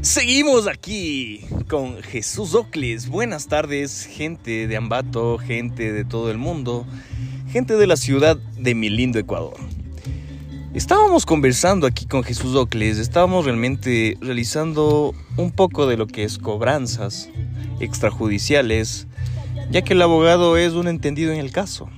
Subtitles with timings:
[0.00, 3.08] Seguimos aquí con Jesús Ocles.
[3.08, 6.86] Buenas tardes, gente de Ambato, gente de todo el mundo,
[7.50, 9.56] gente de la ciudad de mi lindo Ecuador.
[10.72, 16.38] Estábamos conversando aquí con Jesús Ocles, estábamos realmente realizando un poco de lo que es
[16.38, 17.28] cobranzas
[17.80, 19.08] extrajudiciales,
[19.72, 21.88] ya que el abogado es un entendido en el caso.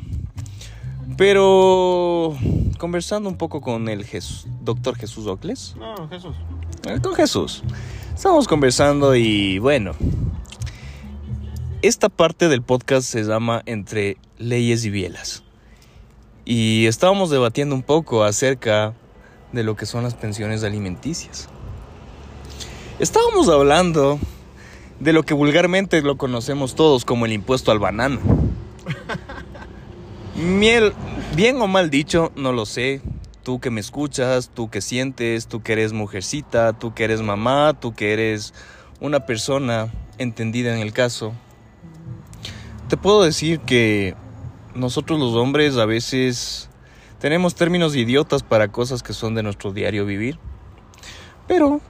[1.19, 2.35] Pero
[2.79, 4.07] conversando un poco con el
[4.63, 5.75] doctor Jesús Ocles.
[5.79, 6.35] No, Jesús.
[6.85, 7.63] Eh, con Jesús.
[8.15, 9.93] Estamos conversando y bueno,
[11.83, 15.43] esta parte del podcast se llama Entre leyes y bielas.
[16.47, 18.95] Y estábamos debatiendo un poco acerca
[19.53, 21.51] de lo que son las pensiones alimenticias.
[22.99, 24.19] Estábamos hablando
[25.01, 28.21] de lo que vulgarmente lo conocemos todos como el impuesto al banano.
[30.35, 30.95] Miel,
[31.37, 33.03] bien o mal dicho, no lo sé
[33.51, 37.75] tú que me escuchas, tú que sientes, tú que eres mujercita, tú que eres mamá,
[37.75, 38.55] tú que eres
[39.01, 41.33] una persona entendida en el caso,
[42.89, 44.15] te puedo decir que
[44.77, 46.71] nosotros los hombres a veces
[47.19, 50.39] tenemos términos idiotas para cosas que son de nuestro diario vivir.
[51.49, 51.81] Pero,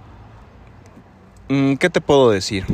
[1.51, 2.65] mm, ¿qué te puedo decir?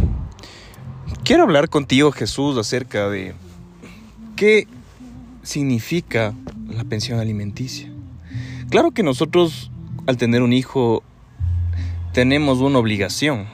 [1.25, 3.35] Quiero hablar contigo, Jesús, acerca de
[4.37, 4.69] qué
[5.43, 6.35] significa
[6.69, 7.96] la pensión alimenticia.
[8.71, 9.71] Claro que nosotros
[10.07, 11.03] al tener un hijo
[12.13, 13.47] tenemos una obligación.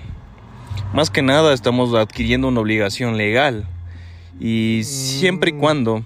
[0.95, 3.69] Más que nada estamos adquiriendo una obligación legal.
[4.41, 6.05] Y siempre y cuando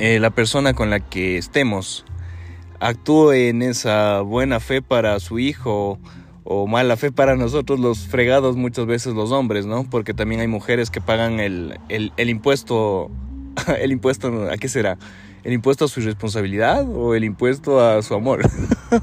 [0.00, 2.04] eh, la persona con la que estemos
[2.80, 6.00] actúe en esa buena fe para su hijo
[6.42, 9.84] o mala fe para nosotros los fregados muchas veces los hombres, ¿no?
[9.88, 13.12] Porque también hay mujeres que pagan el, el, el impuesto,
[13.80, 14.98] el impuesto, ¿a qué será?
[15.44, 18.42] ¿El impuesto a su responsabilidad o el impuesto a su amor?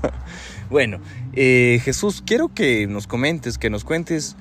[0.70, 1.00] bueno,
[1.34, 4.38] eh, Jesús, quiero que nos comentes, que nos cuentes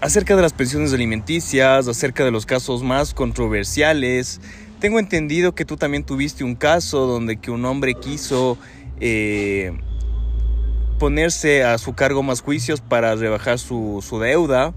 [0.00, 4.40] acerca de las pensiones alimenticias, acerca de los casos más controversiales.
[4.78, 8.56] Tengo entendido que tú también tuviste un caso donde que un hombre quiso
[9.00, 9.76] eh,
[11.00, 14.72] ponerse a su cargo más juicios para rebajar su, su deuda.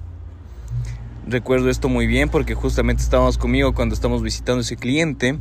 [1.28, 5.38] Recuerdo esto muy bien porque justamente estábamos conmigo cuando estamos visitando ese cliente.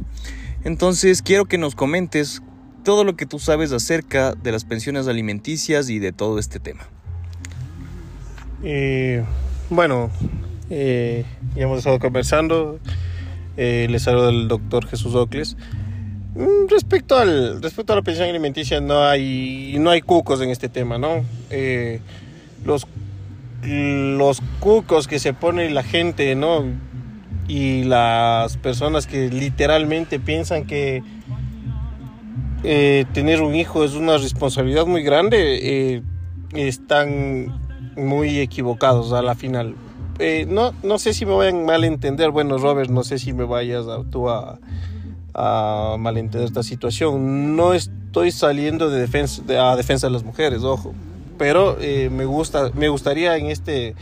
[0.65, 2.43] Entonces quiero que nos comentes
[2.84, 6.87] todo lo que tú sabes acerca de las pensiones alimenticias y de todo este tema.
[8.62, 9.25] Eh,
[9.71, 10.10] bueno,
[10.69, 12.78] eh, ya hemos estado conversando.
[13.56, 15.56] Eh, les saludo al doctor Jesús Ocles.
[16.34, 20.69] Mm, respecto, al, respecto a la pensión alimenticia, no hay, no hay cucos en este
[20.69, 21.25] tema, ¿no?
[22.65, 22.87] los,
[23.62, 26.65] los cucos que se pone la gente, ¿no?
[27.50, 31.03] Y las personas que literalmente piensan que
[32.62, 36.03] eh, tener un hijo es una responsabilidad muy grande eh,
[36.55, 37.60] están
[37.97, 39.75] muy equivocados a la final.
[40.21, 43.43] Eh, no, no sé si me vayan a malentender, bueno Robert, no sé si me
[43.43, 44.60] vayas a, tú a,
[45.34, 47.56] a malentender esta situación.
[47.56, 50.94] No estoy saliendo de defensa, de, a defensa de las mujeres, ojo,
[51.37, 53.97] pero me, gusta, me gustaría en este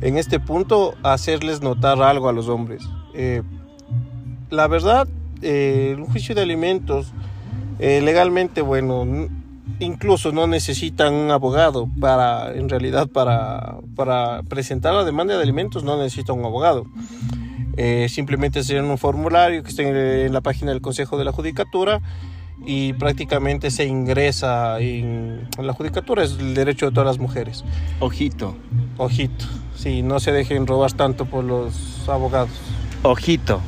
[0.00, 2.82] en este punto hacerles notar algo a los hombres.
[3.14, 3.42] Eh,
[4.50, 5.08] la verdad,
[5.42, 7.12] eh, el juicio de alimentos,
[7.78, 9.06] eh, legalmente, bueno,
[9.80, 15.84] incluso no necesitan un abogado para, en realidad, para, para presentar la demanda de alimentos,
[15.84, 16.86] no necesitan un abogado.
[18.08, 22.00] simplemente sería un formulario que está en, la página del Consejo de la Judicatura
[22.66, 27.64] y prácticamente se ingresa en, la judicatura, es el derecho de todas las mujeres.
[28.00, 28.56] Ojito.
[28.98, 29.44] Ojito,
[29.76, 32.50] sí, no se dejen robar tanto por los abogados.
[33.02, 33.60] Ojito.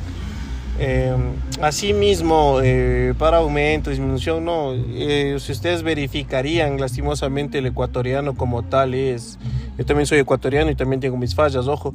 [0.81, 1.14] Eh,
[1.60, 4.72] asimismo, eh, para aumento, disminución, no.
[4.75, 9.38] Eh, si ustedes verificarían, lastimosamente, el ecuatoriano como tal es.
[9.76, 11.94] Yo también soy ecuatoriano y también tengo mis fallas, ojo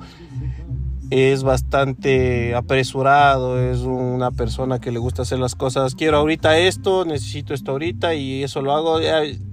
[1.14, 7.06] es bastante apresurado, es una persona que le gusta hacer las cosas, quiero ahorita esto,
[7.06, 9.00] necesito esto ahorita y eso lo hago,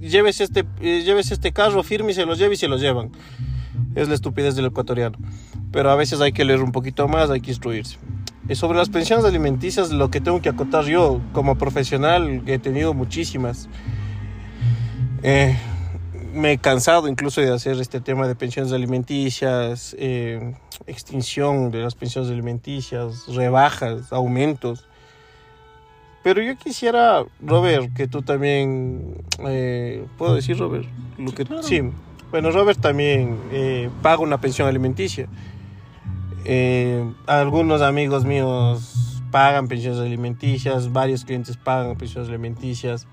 [0.00, 3.10] llévese este, eh, llévese este carro, firme y se los lleva y se los llevan.
[3.94, 5.18] Es la estupidez del ecuatoriano.
[5.70, 7.98] Pero a veces hay que leer un poquito más, hay que instruirse.
[8.48, 12.94] Y sobre las pensiones alimenticias, lo que tengo que acotar yo como profesional, he tenido
[12.94, 13.68] muchísimas.
[15.22, 15.58] Eh,
[16.32, 20.54] me he cansado incluso de hacer este tema de pensiones alimenticias, eh,
[20.86, 24.86] extinción de las pensiones alimenticias, rebajas, aumentos.
[26.22, 30.86] Pero yo quisiera, Robert, que tú también, eh, ¿puedo decir, Robert?
[31.18, 31.82] Lo que, Sí,
[32.30, 35.28] bueno, Robert también eh, paga una pensión alimenticia.
[37.26, 43.06] algunos amigos míos pagan pensiones alimenticias, varios clientes pagan pensiones alimenticias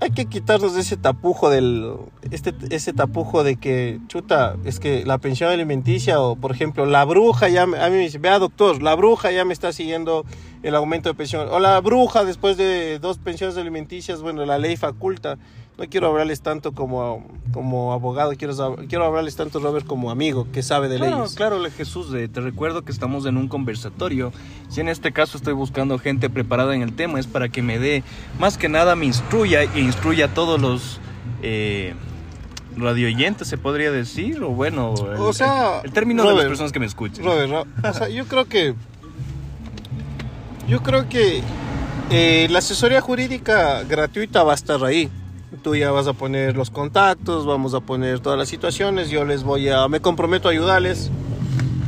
[0.00, 1.96] hay que quitarnos de ese tapujo del
[2.30, 7.04] este ese tapujo de que chuta es que la pensión alimenticia o por ejemplo la
[7.04, 10.24] bruja ya a mí me dice vea doctor la bruja ya me está siguiendo
[10.62, 14.76] el aumento de pensión o la bruja después de dos pensiones alimenticias bueno la ley
[14.76, 15.38] faculta
[15.78, 20.62] no quiero hablarles tanto como, como abogado, quiero, quiero hablarles tanto, Robert, como amigo que
[20.62, 21.34] sabe de claro, leyes.
[21.34, 24.32] Claro, Jesús, eh, te recuerdo que estamos en un conversatorio.
[24.70, 27.78] Si en este caso estoy buscando gente preparada en el tema, es para que me
[27.78, 28.02] dé,
[28.38, 30.98] más que nada, me instruya e instruya a todos los
[31.42, 31.94] eh,
[32.74, 36.80] radioyentes, se podría decir, o bueno, el, o sea, el, término de las personas que
[36.80, 37.22] me escuchen.
[37.22, 38.74] Robert, o sea, yo creo que.
[40.66, 41.42] Yo creo que
[42.10, 45.08] eh, la asesoría jurídica gratuita va a estar ahí
[45.56, 49.42] tú ya vas a poner los contactos, vamos a poner todas las situaciones, yo les
[49.42, 51.10] voy a, me comprometo a ayudarles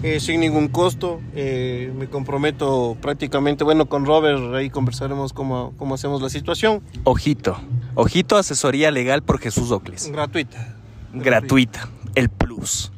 [0.03, 5.97] eh, sin ningún costo, eh, me comprometo prácticamente, bueno, con Robert ahí conversaremos cómo, cómo
[5.97, 6.83] hacemos la situación.
[7.05, 7.61] Ojito,
[7.95, 10.11] ojito, asesoría legal por Jesús Ocles.
[10.13, 10.77] Gratuita.
[11.13, 12.93] Gratuita, el plus.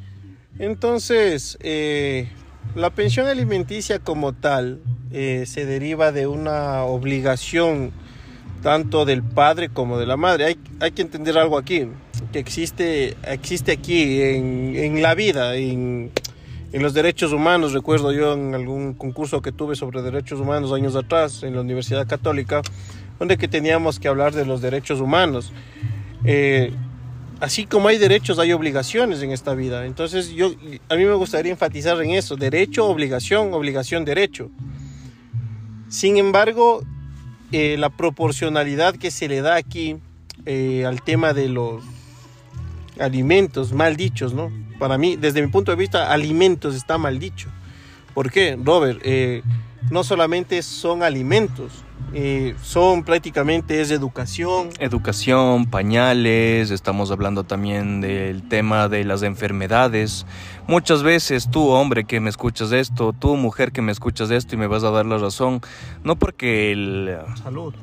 [0.59, 2.29] Entonces, eh,
[2.75, 4.81] la pensión alimenticia como tal
[5.11, 7.91] se deriva de una obligación
[8.61, 10.45] tanto del padre como de la madre.
[10.45, 11.87] Hay, hay que entender algo aquí,
[12.31, 16.11] que existe, existe aquí en, en la vida, en,
[16.71, 17.73] en, los derechos humanos.
[17.73, 22.07] Recuerdo yo en algún concurso que tuve sobre derechos humanos años atrás en la Universidad
[22.07, 22.61] Católica,
[23.19, 25.51] donde que teníamos que hablar de los derechos humanos.
[26.23, 26.71] Eh,
[27.39, 29.85] así como hay derechos, hay obligaciones en esta vida.
[29.85, 30.51] Entonces yo,
[30.87, 34.51] a mí me gustaría enfatizar en eso, derecho, obligación, obligación, derecho.
[35.89, 36.83] Sin embargo,
[37.51, 39.97] eh, la proporcionalidad que se le da aquí
[40.45, 41.83] eh, al tema de los
[42.99, 44.51] alimentos mal dichos, ¿no?
[44.79, 47.49] Para mí, desde mi punto de vista, alimentos está mal dicho.
[48.13, 48.99] ¿Por qué, Robert?
[49.03, 49.43] Eh,
[49.89, 51.83] no solamente son alimentos,
[52.61, 54.69] son prácticamente es educación.
[54.79, 60.25] Educación, pañales, estamos hablando también del tema de las enfermedades.
[60.71, 64.57] Muchas veces tú, hombre, que me escuchas esto, tú, mujer, que me escuchas esto y
[64.57, 65.59] me vas a dar la razón,
[66.05, 67.17] no porque el...
[67.43, 67.73] Salud.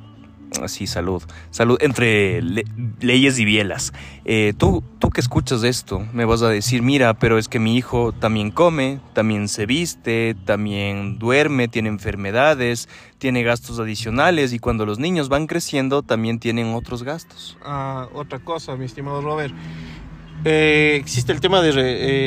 [0.69, 1.23] Sí, salud.
[1.51, 3.93] Salud entre leyes y bielas.
[4.25, 7.77] Eh, tú, tú que escuchas esto, me vas a decir, mira, pero es que mi
[7.77, 12.89] hijo también come, también se viste, también duerme, tiene enfermedades,
[13.19, 17.59] tiene gastos adicionales y cuando los niños van creciendo también tienen otros gastos.
[17.63, 19.55] Ah, otra cosa, mi estimado Robert.
[20.45, 21.73] Eh, existe el tema de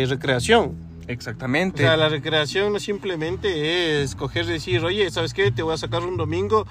[0.03, 0.75] eh, recreación.
[1.07, 1.83] Exactamente.
[1.83, 5.51] O sea, la recreación no simplemente es coger y decir, oye, ¿sabes qué?
[5.51, 6.65] Te voy a sacar un domingo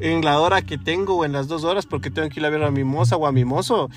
[0.00, 2.50] en la hora que tengo o en las dos horas porque tengo que ir a
[2.50, 3.90] ver a mi moza o a mi mozo.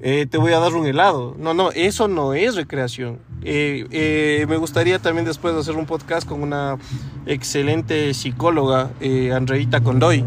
[0.00, 1.36] Eh, te voy a dar un helado.
[1.38, 3.18] No, no, eso no es recreación.
[3.42, 6.78] me gustaría también después hacer un podcast con una
[7.26, 8.90] excelente psicóloga,
[9.34, 10.24] Andreita Condoy,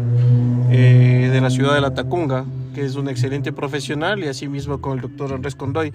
[0.70, 2.44] de la ciudad de La Tacunga
[2.76, 5.94] que es un excelente profesional, y asimismo con el doctor Andrés Condoy.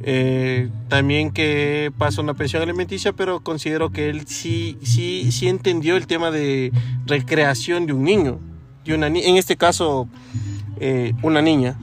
[0.00, 5.94] Eh, también que pasa una pensión alimenticia, pero considero que él sí, sí, sí entendió
[5.94, 6.72] el tema de
[7.04, 8.38] recreación de un niño,
[8.86, 10.08] de una en este caso
[10.80, 11.76] eh, una niña.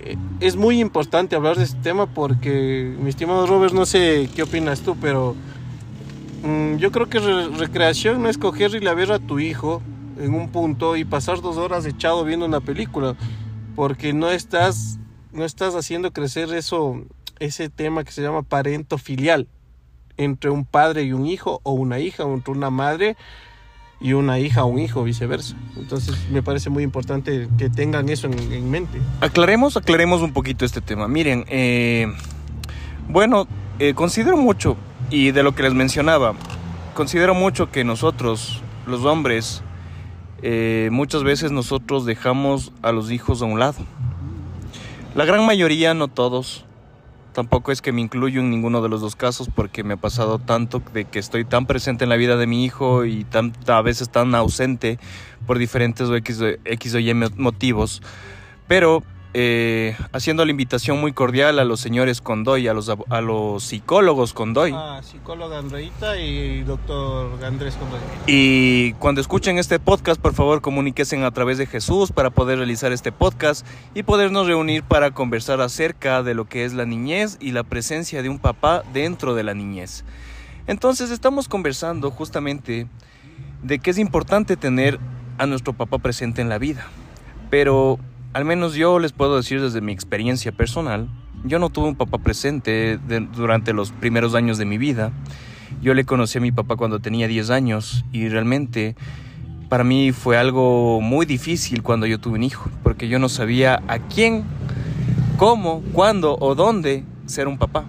[0.00, 4.42] Eh, es muy importante hablar de este tema porque, mi estimado Robert, no sé qué
[4.42, 5.34] opinas tú, pero
[6.44, 7.20] mm, yo creo que
[7.56, 9.80] recreación no es coger y la ver a tu hijo
[10.18, 13.16] en un punto y pasar dos horas echado viendo una película
[13.74, 14.98] porque no estás,
[15.32, 17.02] no estás haciendo crecer eso,
[17.38, 19.48] ese tema que se llama parento filial
[20.16, 23.16] entre un padre y un hijo o una hija, entre una madre
[24.00, 25.56] y una hija o un hijo, viceversa.
[25.76, 28.98] Entonces me parece muy importante que tengan eso en, mente.
[29.20, 31.08] Aclaremos, aclaremos un poquito este tema.
[31.08, 32.12] Miren, eh,
[33.08, 33.46] bueno,
[33.78, 34.76] eh, considero mucho,
[35.10, 36.34] y de lo que les mencionaba,
[36.94, 39.62] considero mucho que nosotros, los hombres,
[40.42, 43.78] eh, muchas veces nosotros dejamos a los hijos a un lado.
[45.14, 46.64] La gran mayoría, no todos.
[47.32, 50.38] Tampoco es que me incluyo en ninguno de los dos casos porque me ha pasado
[50.38, 53.24] tanto de que estoy tan presente en la vida de mi hijo y
[53.66, 54.98] a veces tan ausente
[55.46, 58.02] por diferentes X, X o Y motivos.
[58.68, 59.02] Pero
[59.34, 64.34] eh, haciendo la invitación muy cordial a los señores Condoy, a los, a los psicólogos
[64.34, 64.72] Condoy.
[64.74, 67.98] Ah, psicóloga Andreita y doctor Andrés Condoy.
[68.26, 72.92] Y cuando escuchen este podcast, por favor comuníquense a través de Jesús para poder realizar
[72.92, 77.52] este podcast y podernos reunir para conversar acerca de lo que es la niñez y
[77.52, 80.04] la presencia de un papá dentro de la niñez.
[80.66, 82.86] Entonces estamos conversando justamente
[83.62, 84.98] de que es importante tener
[85.38, 86.86] a nuestro papá presente en la vida.
[87.50, 87.98] Pero
[88.32, 91.08] al menos yo les puedo decir desde mi experiencia personal,
[91.44, 92.98] yo no tuve un papá presente
[93.34, 95.12] durante los primeros años de mi vida.
[95.82, 98.94] Yo le conocí a mi papá cuando tenía 10 años y realmente
[99.68, 103.82] para mí fue algo muy difícil cuando yo tuve un hijo, porque yo no sabía
[103.88, 104.44] a quién,
[105.36, 107.84] cómo, cuándo o dónde ser un papá.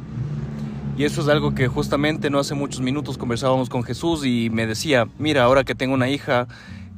[0.98, 4.66] Y eso es algo que justamente no hace muchos minutos conversábamos con Jesús y me
[4.68, 6.48] decía, mira, ahora que tengo una hija,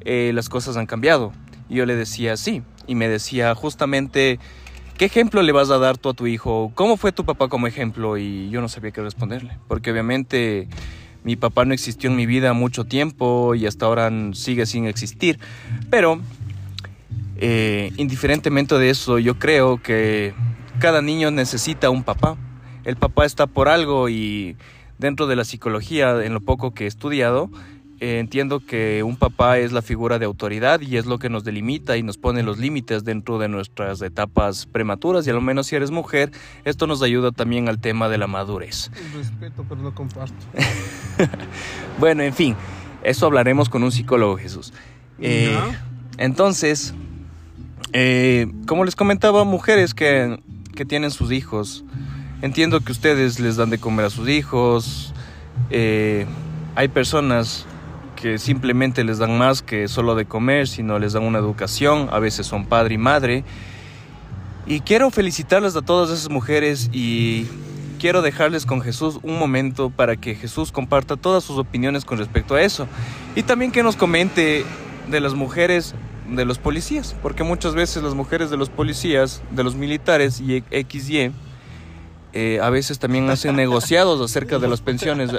[0.02, 1.32] eh, las cosas han cambiado.
[1.70, 2.62] Y yo le decía, sí.
[2.88, 4.40] Y me decía justamente,
[4.98, 6.72] ¿qué ejemplo le vas a dar tú a tu hijo?
[6.76, 8.18] ¿Cómo fue tu papá como ejemplo?
[8.18, 10.68] Y yo no sabía qué responderle, porque obviamente
[11.24, 15.40] mi papá no existió en mi vida mucho tiempo y hasta ahora sigue sin existir.
[15.90, 16.22] Pero,
[17.38, 20.34] eh, indiferentemente de eso, yo creo que
[20.80, 22.38] cada niño necesita un papá
[22.86, 24.56] el papá está por algo y
[25.00, 27.50] dentro de la psicología, en lo poco que he estudiado,
[28.00, 31.44] eh, entiendo que un papá es la figura de autoridad y es lo que nos
[31.44, 35.68] delimita y nos pone los límites dentro de nuestras etapas prematuras y a lo menos
[35.68, 36.32] si eres mujer,
[36.64, 38.92] esto nos ayuda también al tema de la madurez.
[39.16, 40.36] Respeto, pero no comparto.
[42.00, 42.56] bueno, en fin,
[43.04, 44.74] eso hablaremos con un psicólogo, Jesús.
[45.20, 45.58] Eh,
[46.18, 46.94] entonces,
[47.94, 50.40] eh, como les comentaba, mujeres que,
[50.76, 51.86] que tienen sus hijos,
[52.42, 55.14] Entiendo que ustedes les dan de comer a sus hijos.
[55.70, 56.26] Eh,
[56.76, 57.66] hay personas
[58.16, 62.10] que simplemente les dan más que solo de comer, sino les dan una educación.
[62.12, 63.44] A veces son padre y madre.
[64.66, 67.46] Y quiero felicitarles a todas esas mujeres y
[68.00, 72.56] quiero dejarles con Jesús un momento para que Jesús comparta todas sus opiniones con respecto
[72.56, 72.88] a eso.
[73.36, 74.66] Y también que nos comente
[75.10, 75.94] de las mujeres
[76.30, 80.64] de los policías, porque muchas veces las mujeres de los policías, de los militares y
[80.72, 81.32] XY,
[82.34, 85.32] eh, a veces también hacen negociados acerca de las pensiones.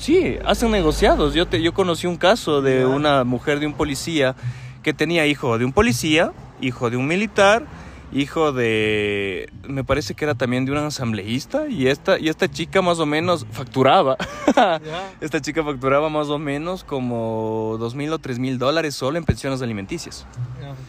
[0.00, 1.34] Sí, hacen negociados.
[1.34, 4.34] Yo, te, yo conocí un caso de una mujer de un policía
[4.82, 7.66] que tenía hijo de un policía, hijo de un militar,
[8.10, 12.80] hijo de, me parece que era también de un asambleísta y esta, y esta chica
[12.80, 14.16] más o menos facturaba,
[15.20, 19.24] esta chica facturaba más o menos como dos mil o tres mil dólares solo en
[19.24, 20.26] pensiones alimenticias.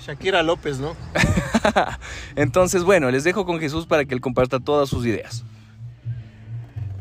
[0.06, 0.96] Shakira López, ¿no?
[2.38, 5.44] Entonces, bueno, les dejo con Jesús para que él comparta todas sus ideas.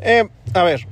[0.00, 0.88] Eh, a ver,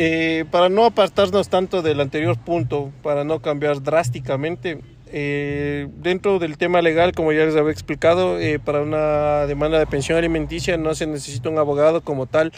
[0.00, 6.56] eh, para no apartarnos tanto del anterior punto, para no cambiar drásticamente, eh, dentro del
[6.56, 11.06] tema legal, como ya les había explicado, para una demanda de pensión alimenticia no se
[11.06, 12.52] necesita un abogado como tal.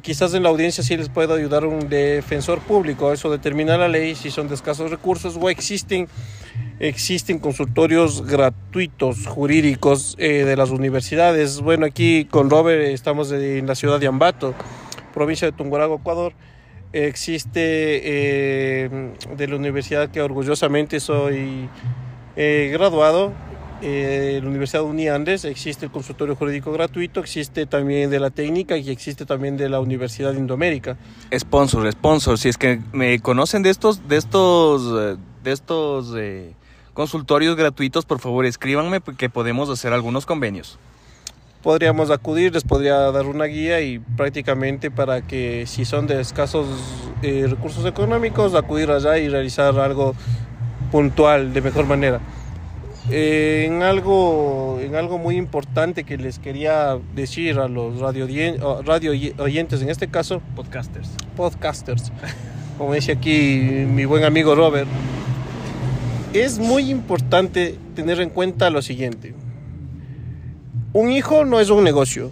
[0.00, 4.14] quizás en la audiencia sí les pueda ayudar un defensor público, eso determina la ley
[4.14, 6.08] si son de escasos recursos o existen
[6.78, 11.60] existen consultorios gratuitos jurídicos eh, de las universidades.
[11.60, 14.54] Bueno, aquí con Robert estamos en la ciudad de Ambato,
[15.16, 16.34] provincia de Tungurahua, Ecuador.
[16.92, 21.70] Existe eh, de la universidad que orgullosamente soy
[22.36, 23.32] eh, graduado,
[23.80, 29.24] la Universidad Uniandes, existe el consultorio jurídico gratuito, existe también de la técnica y existe
[29.24, 30.96] también de la Universidad Indoamérica.
[31.34, 36.14] Sponsor, sponsor, si es que me conocen de estos, de estos, de estos
[36.92, 40.78] consultorios gratuitos, por favor escríbanme porque podemos hacer algunos convenios.
[41.66, 46.64] Podríamos acudir, les podría dar una guía y prácticamente para que si son de escasos
[47.22, 50.14] eh, recursos económicos, acudir allá y realizar algo
[50.92, 52.20] puntual de mejor manera.
[53.10, 58.28] Eh, en, algo, en algo muy importante que les quería decir a los radio,
[58.84, 61.10] radio oyentes, en este caso, podcasters.
[61.34, 62.12] Podcasters.
[62.78, 64.86] Como dice aquí mi buen amigo Robert,
[66.32, 69.34] es muy importante tener en cuenta lo siguiente.
[70.96, 72.30] Un hijo no es un negocio.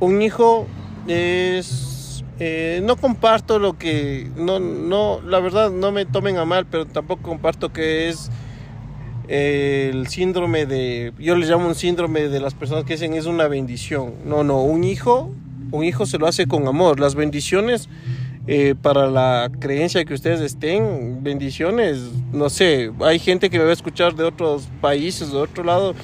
[0.00, 0.66] Un hijo
[1.06, 2.24] es...
[2.40, 4.30] Eh, no comparto lo que...
[4.36, 8.30] No, no, la verdad no me tomen a mal, pero tampoco comparto que es
[9.28, 11.12] el síndrome de...
[11.18, 14.14] Yo le llamo un síndrome de las personas que dicen es una bendición.
[14.24, 15.30] No, no, un hijo,
[15.72, 17.00] un hijo se lo hace con amor.
[17.00, 17.90] Las bendiciones
[18.46, 21.98] eh, para la creencia que ustedes estén, bendiciones.
[22.32, 25.94] No sé, hay gente que me va a escuchar de otros países, de otro lado.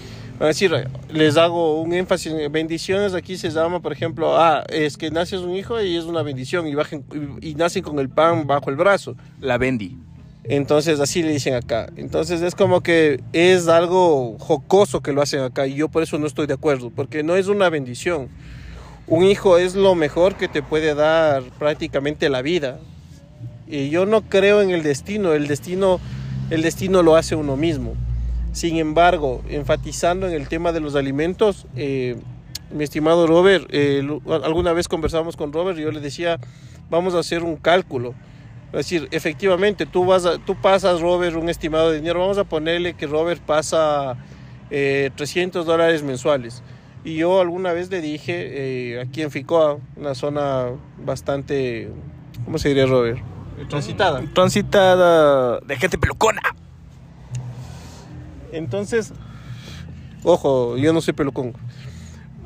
[0.40, 0.72] Va a decir,
[1.10, 3.14] les hago un énfasis en bendiciones.
[3.14, 6.66] Aquí se llama, por ejemplo, ah, es que naces un hijo y es una bendición
[6.66, 7.04] y, bajen,
[7.40, 9.16] y, nacen con el pan bajo el brazo.
[9.40, 9.96] La bendi.
[10.44, 11.90] Entonces así le dicen acá.
[11.96, 16.18] Entonces es como que es algo jocoso que lo hacen acá y yo por eso
[16.18, 18.28] no estoy de acuerdo, porque no es una bendición
[19.08, 22.78] un hijo es lo mejor que te puede dar prácticamente la vida.
[23.66, 25.98] Y yo no creo en el destino, el destino,
[26.50, 27.94] el destino lo hace uno mismo.
[28.58, 32.16] Sin embargo, enfatizando en el tema de los alimentos, eh,
[32.72, 34.02] mi estimado Robert, eh,
[34.42, 36.40] alguna vez conversamos con Robert y yo le decía,
[36.90, 38.16] vamos a hacer un cálculo.
[38.72, 42.94] Es decir, efectivamente, tú, vas tú pasas, Robert, un estimado de dinero, vamos a ponerle
[42.94, 44.16] que Robert pasa
[44.70, 46.64] 300 eh, dólares mensuales.
[47.04, 50.66] Y yo alguna vez le dije, eh, aquí en Ficoa, una zona
[50.98, 51.92] bastante,
[52.44, 53.20] ¿cómo se diría Robert?
[53.68, 54.20] transitada.
[54.34, 56.42] Transitada de gente pelucona.
[58.58, 59.12] Entonces,
[60.24, 61.54] ojo, yo no soy pelucón.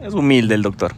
[0.02, 0.92] Es humilde el doctor.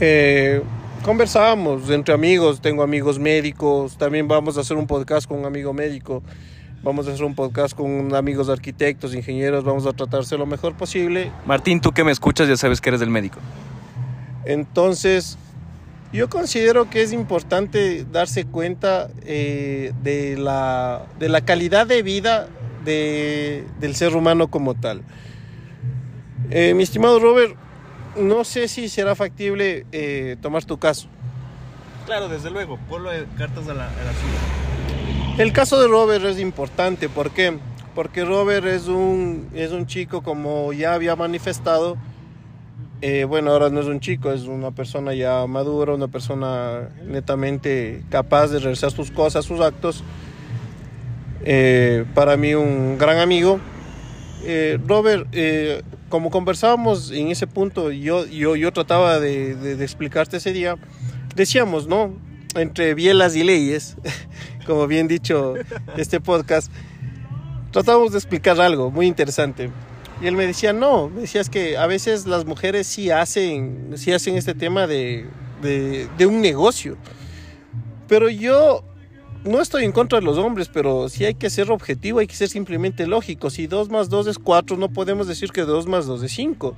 [0.00, 0.62] Eh,
[1.02, 5.72] conversábamos entre amigos, tengo amigos médicos, también vamos a hacer un podcast con un amigo
[5.72, 6.22] médico,
[6.82, 11.30] vamos a hacer un podcast con amigos arquitectos, ingenieros, vamos a tratarse lo mejor posible.
[11.46, 13.38] Martín, tú que me escuchas ya sabes que eres del médico.
[14.44, 15.38] Entonces,
[16.12, 22.48] yo considero que es importante darse cuenta eh, de, la, de la calidad de vida
[22.86, 25.02] de, del ser humano como tal.
[26.50, 27.54] Eh, mi estimado Robert,
[28.16, 31.08] no sé si será factible eh, tomar tu caso.
[32.06, 36.38] Claro, desde luego, ponlo de cartas a la, a la El caso de Robert es
[36.38, 37.58] importante, ¿por qué?
[37.94, 41.96] Porque Robert es un, es un chico, como ya había manifestado,
[43.02, 48.02] eh, bueno, ahora no es un chico, es una persona ya madura, una persona netamente
[48.08, 50.02] capaz de realizar sus cosas, sus actos.
[51.48, 53.60] Eh, para mí un gran amigo.
[54.42, 59.84] Eh, Robert, eh, como conversábamos en ese punto, yo, yo, yo trataba de, de, de
[59.84, 60.76] explicarte ese día,
[61.36, 62.12] decíamos, ¿no?
[62.56, 63.96] Entre bielas y leyes,
[64.66, 65.54] como bien dicho
[65.96, 66.72] este podcast,
[67.70, 69.70] tratábamos de explicar algo muy interesante.
[70.20, 73.92] Y él me decía, no, me decía es que a veces las mujeres sí hacen,
[73.94, 75.26] sí hacen este tema de,
[75.62, 76.96] de, de un negocio.
[78.08, 78.82] Pero yo
[79.46, 82.34] no estoy en contra de los hombres, pero sí hay que ser objetivo, hay que
[82.34, 83.50] ser simplemente lógico.
[83.50, 86.74] Si 2 más 2 es 4, no podemos decir que 2 más 2 es 5.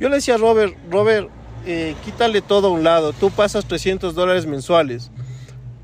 [0.00, 1.28] Yo le decía a Robert, Robert,
[1.66, 5.10] eh, quítale todo a un lado, tú pasas 300 dólares mensuales.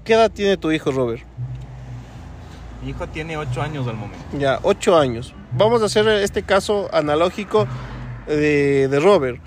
[0.04, 1.22] ¿Qué edad tiene tu hijo, Robert?
[2.82, 4.24] Mi hijo tiene 8 años al momento.
[4.38, 5.34] Ya, 8 años.
[5.52, 7.66] Vamos a hacer este caso analógico
[8.26, 9.40] de, de Robert.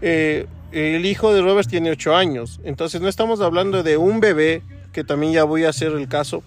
[0.00, 2.60] Eh, el hijo de Robert tiene 8 años.
[2.64, 4.62] Entonces no estamos hablando de un bebé,
[4.92, 6.42] que también ya voy a hacer el caso.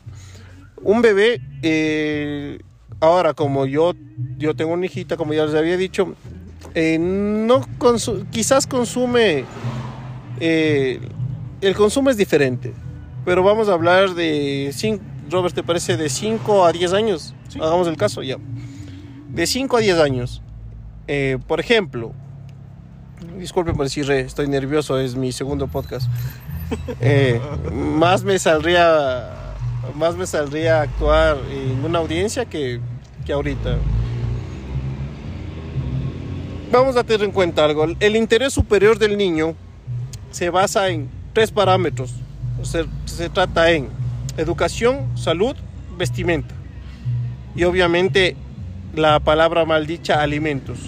[0.81, 2.59] Un bebé, eh,
[2.99, 3.93] ahora como yo,
[4.37, 6.15] yo tengo una hijita, como ya les había dicho,
[6.73, 9.45] eh, no consu quizás consume,
[10.39, 10.99] eh,
[11.61, 12.73] el consumo es diferente,
[13.23, 17.33] pero vamos a hablar de, cinco, Robert, ¿te parece de 5 a 10 años?
[17.49, 17.59] Sí.
[17.59, 18.37] Hagamos el caso ya.
[19.29, 20.41] De 5 a 10 años.
[21.07, 22.13] Eh, por ejemplo,
[23.37, 26.09] disculpen por decir, estoy nervioso, es mi segundo podcast.
[26.99, 27.39] Eh,
[27.71, 29.31] más me saldría
[29.93, 32.79] más me saldría actuar en una audiencia que,
[33.25, 33.77] que ahorita.
[36.71, 37.85] Vamos a tener en cuenta algo.
[37.99, 39.55] El interés superior del niño
[40.31, 42.13] se basa en tres parámetros.
[42.63, 43.89] Se, se trata en
[44.37, 45.55] educación, salud,
[45.97, 46.53] vestimenta.
[47.55, 48.35] Y obviamente
[48.93, 50.79] la palabra maldicha, alimentos.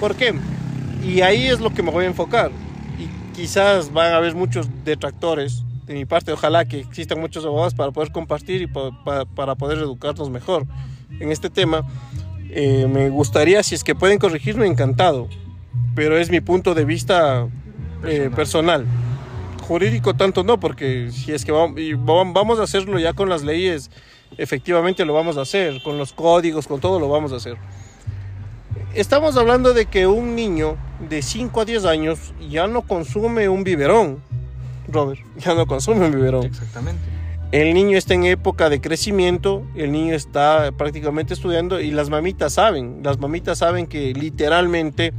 [0.00, 0.34] ¿Por qué?
[1.06, 2.50] Y ahí es lo que me voy a enfocar.
[3.34, 6.32] Quizás van a haber muchos detractores de mi parte.
[6.32, 10.66] Ojalá que existan muchos abogados para poder compartir y para, para poder educarnos mejor
[11.18, 11.84] en este tema.
[12.50, 15.28] Eh, me gustaría, si es que pueden corregirme, encantado.
[15.94, 17.48] Pero es mi punto de vista
[18.04, 18.86] eh, personal.
[19.62, 21.76] Jurídico tanto no, porque si es que vamos,
[22.34, 23.90] vamos a hacerlo ya con las leyes,
[24.36, 25.82] efectivamente lo vamos a hacer.
[25.82, 27.56] Con los códigos, con todo lo vamos a hacer.
[28.94, 30.76] Estamos hablando de que un niño
[31.08, 34.22] de 5 a 10 años ya no consume un biberón,
[34.88, 36.44] Robert, ya no consume un biberón.
[36.44, 37.00] Exactamente.
[37.52, 42.52] El niño está en época de crecimiento, el niño está prácticamente estudiando y las mamitas
[42.52, 45.12] saben, las mamitas saben que literalmente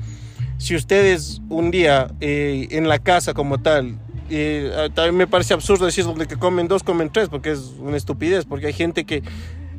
[0.58, 3.98] si ustedes un día eh, en la casa como tal,
[4.30, 7.98] eh, también me parece absurdo decir donde que comen dos, comen tres, porque es una
[7.98, 9.24] estupidez, porque hay gente que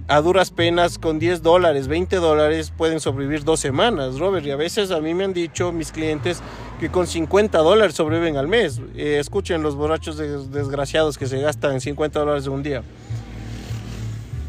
[0.09, 4.45] a duras penas con 10 dólares, 20 dólares pueden sobrevivir dos semanas, Robert.
[4.47, 6.43] Y a veces a mí me han dicho mis clientes
[6.81, 8.81] que con 50 dólares sobreviven al mes.
[8.97, 12.83] Eh, escuchen los borrachos des desgraciados que se gastan 50 dólares un día.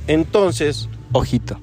[0.08, 1.60] Entonces, ojito.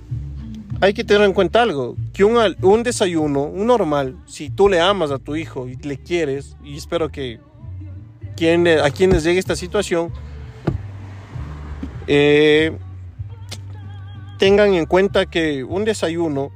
[0.81, 4.81] Hay que tener en cuenta algo, que un, un desayuno, un normal, si tú le
[4.81, 7.39] amas a tu hijo y le quieres, y espero que
[8.35, 10.11] quien, a quienes llegue esta situación,
[12.07, 12.73] eh,
[14.41, 16.51] tengan en cuenta que un desayuno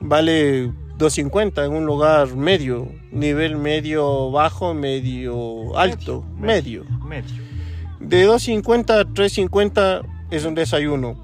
[0.00, 6.84] vale 250 en un lugar medio, nivel medio bajo, medio alto, medio.
[7.06, 7.40] Medio.
[8.00, 11.14] De 250 a 350 es un desayuno.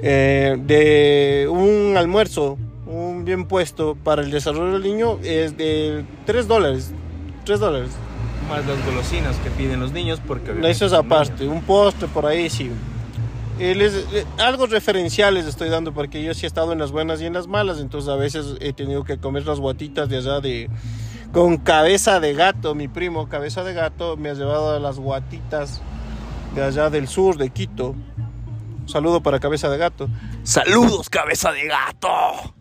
[0.00, 6.48] Eh, de un almuerzo, un bien puesto para el desarrollo del niño es de 3
[6.48, 6.90] dólares.
[7.44, 7.90] 3 dólares.
[8.48, 10.52] Más las golosinas que piden los niños porque...
[10.68, 12.72] Eso es aparte, un postre por ahí sí.
[13.58, 16.92] Eh, les, eh, algo referencial les estoy dando porque yo sí he estado en las
[16.92, 20.18] buenas y en las malas, entonces a veces he tenido que comer las guatitas de
[20.18, 20.70] allá de
[21.32, 25.82] con cabeza de gato, mi primo cabeza de gato me ha llevado a las guatitas
[26.54, 27.94] de allá del sur, de Quito.
[28.80, 30.08] Un saludo para Cabeza de Gato.
[30.44, 32.54] Saludos, cabeza de gato.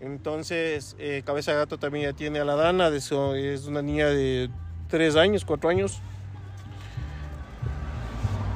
[0.00, 3.82] Entonces, eh, Cabeza de Gato también ya tiene a la Dana, de su- es una
[3.82, 4.48] niña de
[4.88, 6.00] 3 años, 4 años.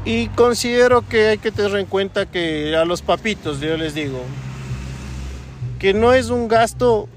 [0.06, 4.20] Y considero que hay que tener en cuenta que a los papitos, yo les digo,
[5.80, 7.08] que no es un gasto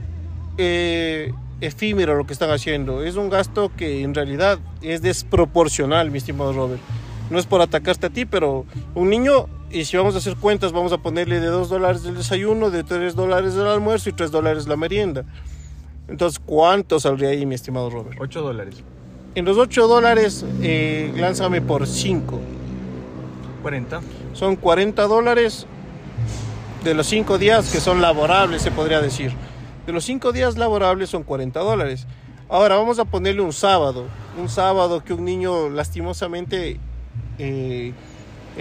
[0.58, 6.18] eh, efímero lo que están haciendo, es un gasto que en realidad es desproporcional, mi
[6.18, 6.82] estimado Robert.
[7.30, 10.72] No es por atacarte a ti, pero un niño, y si vamos a hacer cuentas,
[10.72, 14.32] vamos a ponerle de 2 dólares del desayuno, de 3 dólares del almuerzo y 3
[14.32, 15.26] dólares la merienda.
[16.08, 18.18] Entonces, ¿cuánto saldría ahí, mi estimado Robert?
[18.20, 18.84] 8 dólares.
[19.36, 22.42] En los 8 dólares, eh, lánzame por 5.
[23.60, 24.02] 40.
[24.34, 25.68] Son 40 dólares
[26.84, 29.32] de los 5 días que son laborables, se podría decir.
[29.86, 32.08] De los 5 días laborables son 40 dólares.
[32.50, 34.06] Ahora vamos a ponerle un sábado.
[34.40, 36.80] Un sábado que un niño lastimosamente...
[37.38, 37.94] eh,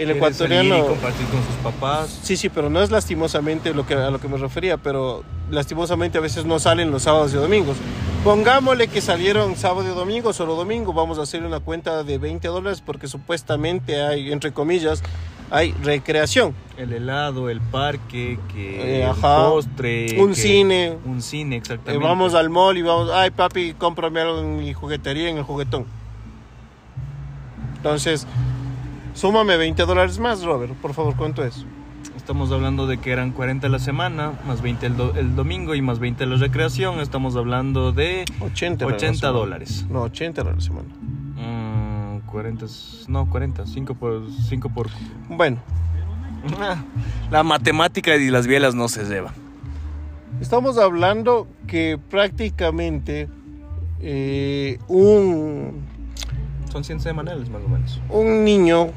[0.03, 0.69] el ecuatoriano...
[0.69, 2.19] salir y compartir con sus papás.
[2.23, 6.17] Sí, sí, pero no es lastimosamente lo que, a lo que me refería, pero lastimosamente
[6.17, 7.77] a veces no salen los sábados y domingos.
[8.23, 12.47] Pongámosle que salieron sábado y domingo, solo domingo, vamos a hacer una cuenta de 20
[12.49, 15.01] dólares porque supuestamente hay, entre comillas,
[15.51, 16.53] hay recreación.
[16.77, 19.49] El helado, el parque, que Eh, el ajá.
[19.49, 20.19] postre.
[20.21, 20.97] Un que- cine.
[21.05, 22.05] Un cine, Eh, exactamente.
[22.05, 25.85] vamos al mall y vamos, ay papi, cómprame algo en mi juguetería, en el juguetón.
[27.77, 28.27] Entonces,
[29.13, 31.65] súmame 20 dólares más, Robert, por favor, ¿cuánto es?
[32.15, 35.73] Estamos hablando de que eran 40 a la semana, más 20 el, do- el domingo
[35.75, 36.99] y más 20 la recreación.
[36.99, 39.03] Estamos hablando de 80 dólares.
[39.03, 39.85] 80 dólares.
[39.89, 40.95] No, 80 dólares a la semana.
[42.15, 44.21] Mm, 40, es- no, 40, 5 por...
[44.47, 44.87] 5 por...
[45.27, 45.57] Bueno,
[47.31, 49.33] La matemática y las bielas no se llevan.
[50.39, 53.27] Estamos hablando que prácticamente
[54.01, 55.81] eh, un,
[56.71, 57.99] Son 100 semanales más o menos.
[58.09, 58.89] un niño,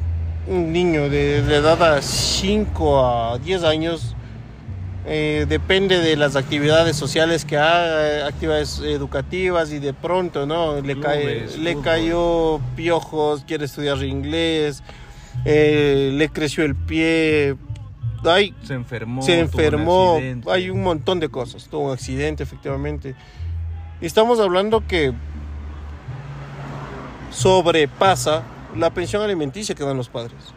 [0.46, 4.14] un niño de, de edad a 5 a 10 años,
[5.04, 10.80] eh, depende de las actividades sociales que haga, actividades educativas y de pronto, ¿no?
[10.80, 14.84] Le, cae, le cayó piojos, quiere estudiar inglés,
[15.44, 17.56] eh, le creció el pie,
[18.24, 19.22] hay Se enfermó.
[19.22, 20.50] se un enfermó, accidente.
[20.52, 23.16] hay un montón de cosas, tuvo un accidente efectivamente.
[24.00, 25.12] Y estamos hablando que
[27.32, 28.42] sobrepasa
[28.76, 30.54] la pensión alimenticia que dan los padres.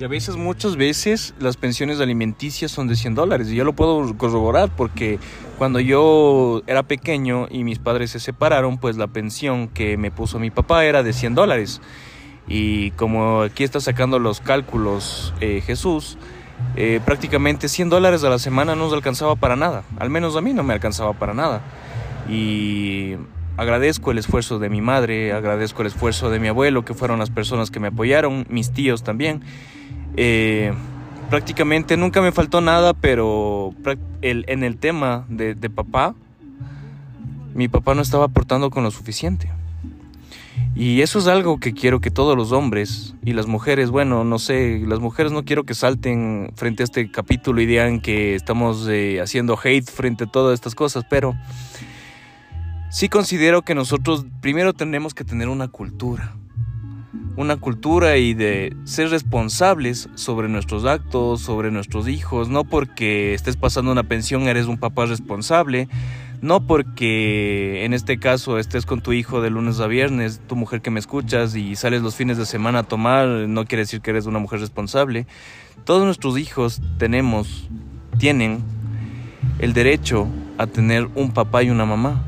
[0.00, 3.48] Y a veces, muchas veces, las pensiones alimenticias son de 100 dólares.
[3.48, 5.18] Y yo lo puedo corroborar porque
[5.58, 10.38] cuando yo era pequeño y mis padres se separaron, pues la pensión que me puso
[10.38, 11.80] mi papá era de 100 dólares.
[12.46, 16.16] Y como aquí está sacando los cálculos eh, Jesús,
[16.76, 19.82] eh, prácticamente 100 dólares a la semana no nos alcanzaba para nada.
[19.98, 21.60] Al menos a mí no me alcanzaba para nada.
[22.28, 23.16] Y
[23.58, 27.28] agradezco el esfuerzo de mi madre, agradezco el esfuerzo de mi abuelo, que fueron las
[27.30, 29.42] personas que me apoyaron, mis tíos también.
[30.16, 30.72] Eh,
[31.28, 33.74] prácticamente nunca me faltó nada, pero
[34.22, 36.14] el- en el tema de, de papá,
[37.52, 39.50] mi papá no estaba aportando con lo suficiente.
[40.76, 44.38] Y eso es algo que quiero que todos los hombres y las mujeres, bueno, no
[44.38, 48.86] sé, las mujeres no quiero que salten frente a este capítulo y digan que estamos
[48.88, 51.34] eh, haciendo hate frente a todas estas cosas, pero
[52.90, 56.34] sí considero que nosotros primero tenemos que tener una cultura.
[57.36, 62.48] Una cultura y de ser responsables sobre nuestros actos, sobre nuestros hijos.
[62.48, 65.88] No porque estés pasando una pensión eres un papá responsable.
[66.40, 70.80] No porque en este caso estés con tu hijo de lunes a viernes, tu mujer
[70.80, 74.10] que me escuchas y sales los fines de semana a tomar, no quiere decir que
[74.10, 75.26] eres una mujer responsable.
[75.84, 77.68] Todos nuestros hijos tenemos,
[78.18, 78.62] tienen
[79.58, 82.24] el derecho a tener un papá y una mamá.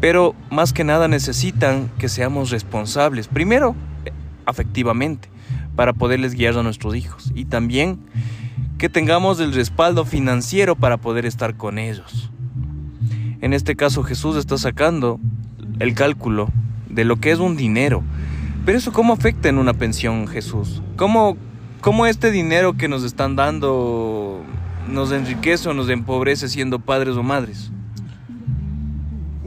[0.00, 3.28] Pero más que nada necesitan que seamos responsables.
[3.28, 3.74] Primero,
[4.46, 5.28] afectivamente,
[5.74, 7.32] para poderles guiar a nuestros hijos.
[7.34, 7.98] Y también
[8.78, 12.30] que tengamos el respaldo financiero para poder estar con ellos.
[13.40, 15.20] En este caso Jesús está sacando
[15.80, 16.48] el cálculo
[16.88, 18.02] de lo que es un dinero.
[18.64, 20.82] Pero eso cómo afecta en una pensión, Jesús?
[20.96, 21.36] ¿Cómo,
[21.80, 24.42] cómo este dinero que nos están dando
[24.88, 27.70] nos enriquece o nos empobrece siendo padres o madres?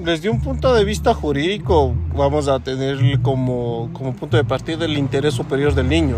[0.04, 4.98] Desde un punto de vista jurídico, vamos a tener como, como punto de partida el
[4.98, 6.18] interés superior del niño.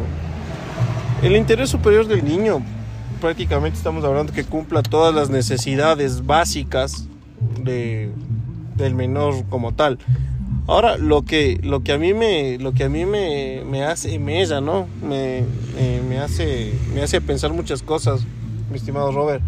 [1.22, 2.64] El interés superior del niño,
[3.20, 7.10] prácticamente estamos hablando que cumpla todas las necesidades básicas
[7.62, 8.10] de,
[8.78, 10.00] del menor como tal.
[10.66, 14.18] Ahora, lo que, lo que a mí me, lo que a mí me, me hace
[14.18, 14.88] mella, ¿no?
[15.06, 15.44] Me,
[16.08, 18.22] me, hace, me hace pensar muchas cosas,
[18.72, 19.44] mi estimado Robert.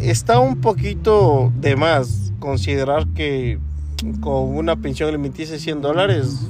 [0.00, 3.58] Está un poquito de más considerar que
[4.20, 6.48] con una pensión alimenticia de 100 dólares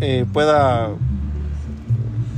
[0.00, 0.90] eh, pueda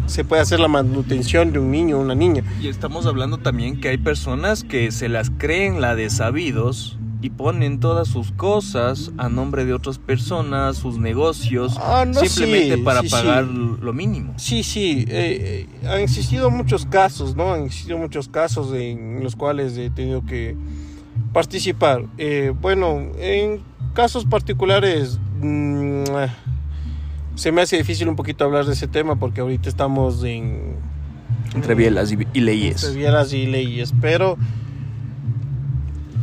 [0.07, 2.43] se puede hacer la manutención de un niño o una niña.
[2.63, 7.31] Y estamos hablando también que hay personas que se las creen la de sabidos y
[7.31, 12.83] ponen todas sus cosas a nombre de otras personas, sus negocios, Ah, no, simplemente sí,
[12.83, 13.77] para sí, pagar sí.
[13.83, 14.35] lo mínimo.
[14.37, 17.53] Sí, sí, eh, eh, han existido muchos casos, ¿no?
[17.53, 20.57] Han existido muchos casos en los cuales he tenido que
[21.33, 22.05] participar.
[22.19, 23.61] Eh, bueno, en
[23.95, 26.05] casos particulares mm,
[27.35, 30.77] se me hace difícil un poquito hablar de ese tema porque ahorita estamos en
[31.55, 32.95] Entre bielas y, y entre leyes.
[32.95, 34.37] vieras y leyes, pero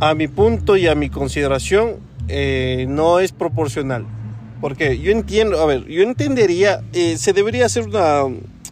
[0.00, 1.96] a mi punto y a mi consideración
[2.28, 4.04] eh, no es proporcional.
[4.60, 8.22] Porque yo entiendo, a ver, yo entendería, eh, se debería hacer una,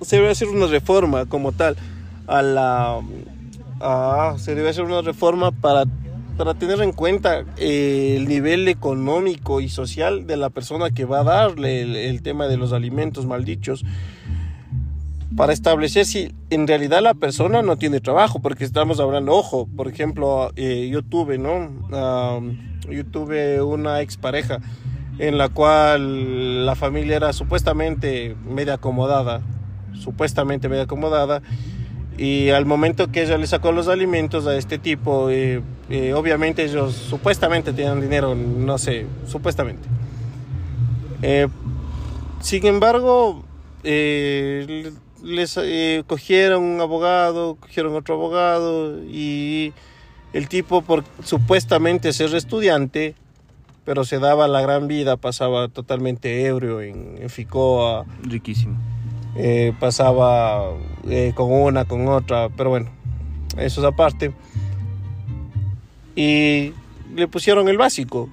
[0.01, 1.77] se debería hacer una reforma como tal
[2.27, 3.01] a la,
[3.81, 5.85] a- se debe hacer una reforma para,
[6.37, 11.21] para tener en cuenta eh, el nivel económico y social de la persona que va
[11.21, 13.85] a darle el, tema de los alimentos maldichos
[15.37, 19.89] para establecer si en realidad la persona no tiene trabajo, porque estamos hablando, ojo, por
[19.89, 21.71] ejemplo, eh, yo tuve, ¿no?
[22.89, 24.61] Yo tuve una expareja
[25.19, 29.43] en la cual la familia era supuestamente media acomodada,
[29.95, 31.43] supuestamente media acomodada,
[32.17, 36.65] y al momento que ella le sacó los alimentos a este tipo, eh, eh, obviamente
[36.65, 39.89] ellos supuestamente tenían dinero, no sé, supuestamente.
[41.23, 41.49] Eh,
[42.41, 43.43] sin embargo,
[43.83, 49.73] eh, les eh, cogieron un abogado, cogieron otro abogado y
[50.33, 53.15] el tipo por supuestamente ser estudiante,
[53.85, 58.77] pero se daba la gran vida, pasaba totalmente ebrio en, en Ficoa, Riquísimo.
[59.37, 60.71] Eh, pasaba
[61.09, 62.91] eh, con una, con otra, pero bueno,
[63.57, 64.33] eso es aparte.
[66.17, 66.73] Y
[67.15, 68.29] le pusieron el básico.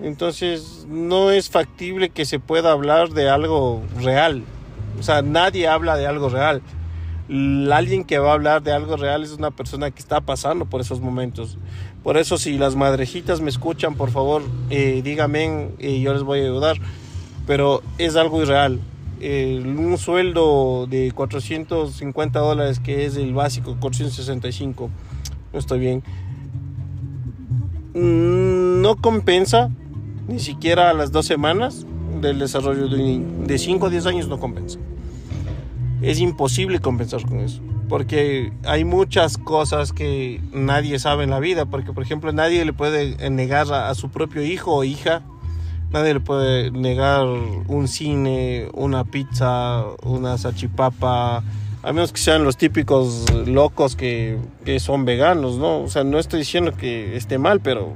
[0.00, 4.44] Entonces no es factible que se pueda hablar de algo real.
[4.98, 6.62] O sea, nadie habla de algo real.
[7.72, 10.80] Alguien que va a hablar de algo real es una persona que está pasando por
[10.80, 11.58] esos momentos.
[12.02, 16.40] Por eso si las madrejitas me escuchan, por favor, eh, díganme y yo les voy
[16.40, 16.76] a ayudar.
[17.46, 18.80] Pero es algo irreal.
[19.20, 24.90] Un sueldo de 450 dólares, que es el básico, 465,
[25.52, 26.02] no estoy bien.
[27.94, 29.70] Mm, No compensa
[30.28, 31.86] ni siquiera a las dos semanas
[32.20, 33.46] del desarrollo de un niño.
[33.46, 34.78] De 5 a 10 años no compensa.
[36.02, 37.62] Es imposible compensar con eso.
[37.88, 41.64] Porque hay muchas cosas que nadie sabe en la vida.
[41.66, 45.22] Porque, por ejemplo, nadie le puede negar a su propio hijo o hija.
[45.94, 51.36] Nadie le puede negar un cine, una pizza, una salchipapa.
[51.84, 55.82] A menos que sean los típicos locos que, que son veganos, ¿no?
[55.82, 57.94] O sea, no estoy diciendo que esté mal, pero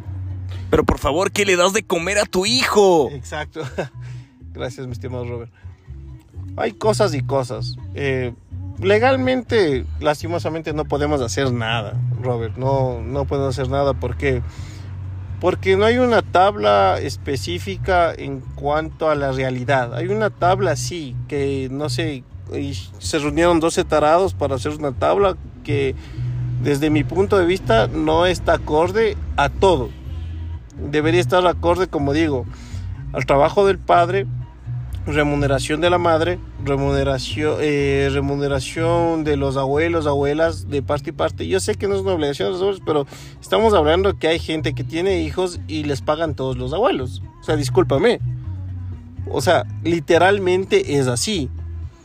[0.71, 3.11] Pero por favor, ¿qué le das de comer a tu hijo?
[3.11, 3.63] Exacto.
[4.53, 5.51] Gracias, mi estimado Robert.
[6.57, 7.75] Hay cosas y cosas.
[7.97, 8.33] Eh,
[8.81, 12.57] legalmente, lastimosamente, no podemos hacer nada, Robert.
[12.59, 14.41] No, no podemos hacer nada porque,
[15.41, 19.95] porque no hay una tabla específica en cuanto a la realidad.
[19.95, 22.25] Hay una tabla, sí, que no sé,
[22.99, 25.95] se reunieron 12 tarados para hacer una tabla que,
[26.63, 29.91] desde mi punto de vista, no está acorde a todo
[30.79, 32.47] debería estar acorde, como digo,
[33.13, 34.27] al trabajo del padre,
[35.13, 41.47] remuneración de la madre, remuneración, eh, remuneración de los abuelos, abuelas, de parte y parte.
[41.47, 43.07] Yo sé que no es una obligación de los abuelos, pero
[43.41, 47.23] estamos hablando que hay gente que tiene hijos y les pagan todos los abuelos.
[47.41, 48.21] O sea, discúlpame.
[49.31, 51.51] O sea, literalmente es así.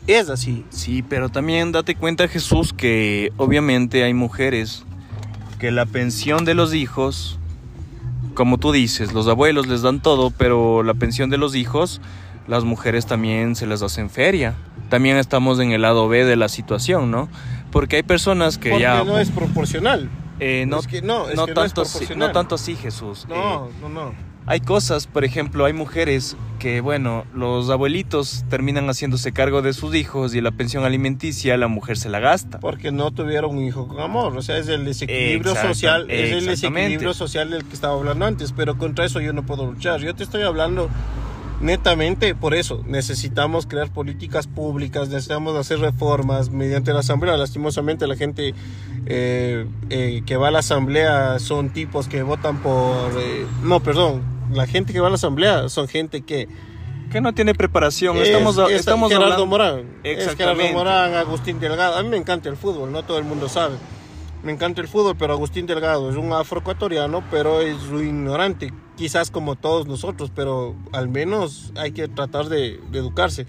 [0.07, 0.65] Es así.
[0.69, 4.83] Sí, pero también date cuenta, Jesús, que obviamente hay mujeres
[5.59, 7.39] que la pensión de los hijos,
[8.33, 12.01] como tú dices, los abuelos les dan todo, pero la pensión de los hijos,
[12.47, 14.53] las mujeres también se les hacen feria.
[14.89, 17.29] También estamos en el lado B de la situación, ¿no?
[17.71, 19.03] Porque hay personas que Porque ya...
[19.03, 20.09] no es proporcional.
[20.39, 22.75] eh, no, es que no, es no que no es tanto así, no tanto así,
[22.75, 23.25] Jesús.
[23.29, 24.13] Eh, No, no, no.
[24.45, 29.95] hay cosas, por ejemplo, hay mujeres que, bueno, los abuelitos terminan haciéndose cargo de sus
[29.95, 32.59] hijos y la pensión alimenticia la mujer se la gasta.
[32.59, 34.37] Porque no tuvieron un hijo con amor.
[34.37, 36.05] O sea, es el desequilibrio Exacta- social.
[36.11, 38.51] Es el desequilibrio social del que estaba hablando antes.
[38.53, 39.99] Pero contra eso yo no puedo luchar.
[40.01, 40.89] Yo te estoy hablando
[41.63, 42.83] netamente por eso.
[42.85, 47.37] Necesitamos crear políticas públicas, necesitamos hacer reformas mediante la asamblea.
[47.37, 48.53] Lastimosamente la gente
[49.05, 53.11] eh, eh, que va a la asamblea son tipos que votan por...
[53.19, 54.21] eh, no, perdón.
[54.51, 56.47] La gente que va a la asamblea son gente que...
[57.11, 58.17] Que no tiene preparación.
[58.17, 59.83] Es- estamos es estamos Gerardo hablando- Morán.
[60.03, 60.35] Es.
[60.35, 61.95] Gerardo Morán, Agustín Delgado.
[61.97, 63.75] A mí me encanta el fútbol, no todo el mundo sabe.
[64.43, 68.73] Me encanta el fútbol, pero Agustín Delgado es un afroecuatoriano, pero es un ignorante.
[68.97, 73.47] Quizás como todos nosotros, pero al menos hay que tratar de, de educarse.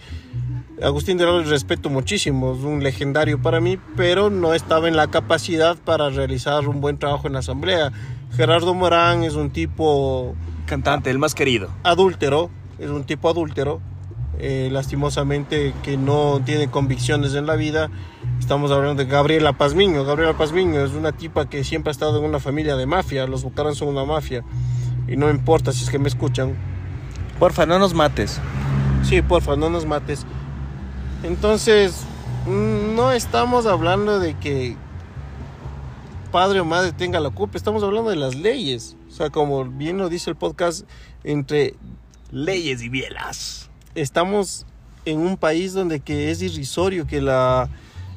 [0.83, 5.09] Agustín de Lara respeto muchísimo, es un legendario para mí, pero no estaba en la
[5.09, 7.93] capacidad para realizar un buen trabajo en la asamblea.
[8.37, 10.35] Gerardo Morán es un tipo
[10.67, 11.71] Cantante, el más querido.
[11.83, 13.81] adúltero, es un tipo adúltero,
[14.39, 17.91] eh, lastimosamente que no tiene convicciones en la vida.
[18.39, 20.05] Estamos hablando de Gabriela Pazmiño.
[20.05, 23.27] Gabriela Pazmiño es una tipa que siempre ha estado en una familia de mafia.
[23.27, 24.45] Los Bucaran son una mafia.
[25.09, 26.55] Y no importa si es que me escuchan.
[27.39, 28.41] Porfa, no nos mates.
[29.03, 30.27] Sí, porfa, no nos mates.
[31.23, 32.05] Entonces,
[32.47, 34.77] mm, no estamos hablando de que
[36.33, 37.57] padre o madre tenga la culpa.
[37.57, 38.97] Estamos hablando de las leyes.
[39.09, 40.89] O sea, como bien lo dice el podcast,
[41.23, 41.77] entre
[42.35, 43.71] Leyes y bielas.
[43.95, 44.67] Estamos
[45.05, 47.69] en un país donde que es irrisorio que la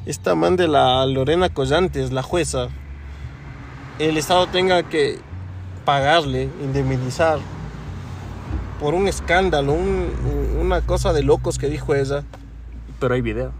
[0.06, 2.70] esta man de la Lorena Collantes, la jueza,
[4.00, 5.20] el Estado tenga que
[5.84, 7.40] pagarle, indemnizar
[8.80, 10.12] por un escándalo, un-
[10.62, 12.24] una cosa de locos que dijo ella.
[13.00, 13.52] Pero hay video.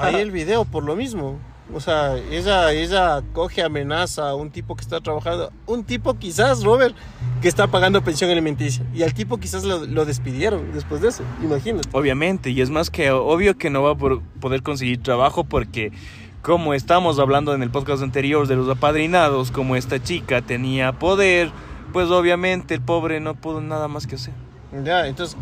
[0.00, 1.38] Ahí el video por lo mismo.
[1.72, 5.50] O sea, ella, ella coge, amenaza a un tipo que está trabajando.
[5.66, 6.94] Un tipo quizás, Robert,
[7.40, 8.84] que está pagando pensión alimenticia.
[8.94, 11.22] Y al tipo quizás lo, lo despidieron después de eso.
[11.42, 11.88] Imagínate.
[11.92, 13.96] Obviamente, y es más que obvio que no va a
[14.40, 15.90] poder conseguir trabajo porque
[16.42, 21.50] como estamos hablando en el podcast anterior de los apadrinados, como esta chica tenía poder,
[21.94, 24.34] pues obviamente el pobre no pudo nada más que hacer.
[24.84, 25.38] Ya, entonces,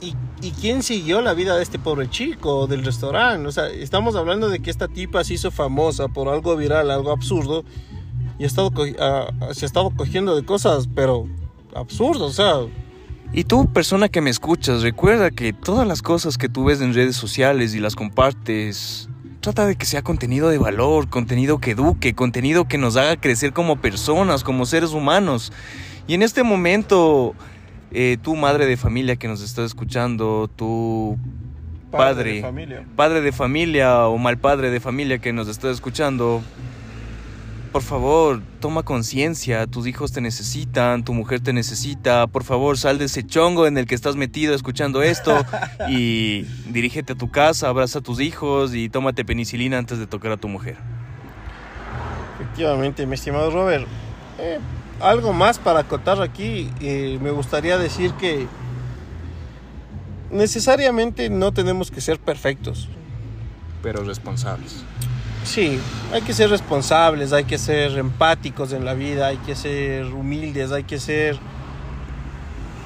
[0.00, 3.46] ¿y, ¿y quién siguió la vida de este pobre chico del restaurante?
[3.46, 7.10] O sea, estamos hablando de que esta tipa se hizo famosa por algo viral, algo
[7.10, 7.64] absurdo,
[8.38, 11.28] y ha estado ah, se ha estado cogiendo de cosas, pero
[11.74, 12.54] absurdas, o sea,
[13.32, 16.94] Y tú, persona que me escuchas, recuerda que todas las cosas que tú ves en
[16.94, 19.08] redes sociales y las compartes,
[19.40, 23.52] trata de que sea contenido de valor, contenido que eduque, contenido que nos haga crecer
[23.52, 25.52] como personas, como seres humanos.
[26.06, 27.34] Y en este momento,
[27.92, 31.18] eh, tú, madre de familia que nos estás escuchando, tú,
[31.90, 32.34] Padre.
[32.34, 32.84] de familia.
[32.94, 36.40] padre de familia o mal padre de familia que nos estás escuchando,
[37.72, 42.98] por favor, toma conciencia, tus hijos te necesitan, tu mujer te necesita, por favor, sal
[42.98, 45.44] de ese chongo en el que estás metido escuchando esto
[45.88, 50.32] y dirígete a tu casa, abraza a tus hijos y tómate penicilina antes de tocar
[50.32, 50.76] a tu mujer.
[52.40, 53.86] Efectivamente, mi estimado Robert.
[54.38, 54.58] Eh,
[55.00, 58.46] algo más para acotar aquí, eh, me gustaría decir que
[60.30, 62.88] necesariamente no tenemos que ser perfectos.
[63.82, 64.84] Pero responsables.
[65.44, 65.80] Sí,
[66.12, 70.70] hay que ser responsables, hay que ser empáticos en la vida, hay que ser humildes,
[70.70, 71.38] hay que ser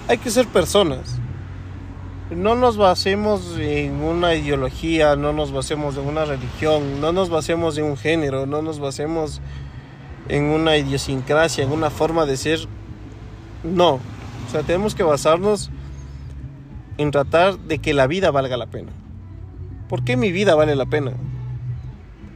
[0.07, 1.17] hay que ser personas.
[2.31, 7.77] No nos basemos en una ideología, no nos basemos en una religión, no nos basemos
[7.77, 9.41] en un género, no nos basemos
[10.29, 12.61] en una idiosincrasia, en una forma de ser.
[13.63, 15.71] No, o sea, tenemos que basarnos
[16.99, 18.93] en tratar de que la vida valga la pena.
[19.89, 21.13] ¿Por qué mi vida vale la pena?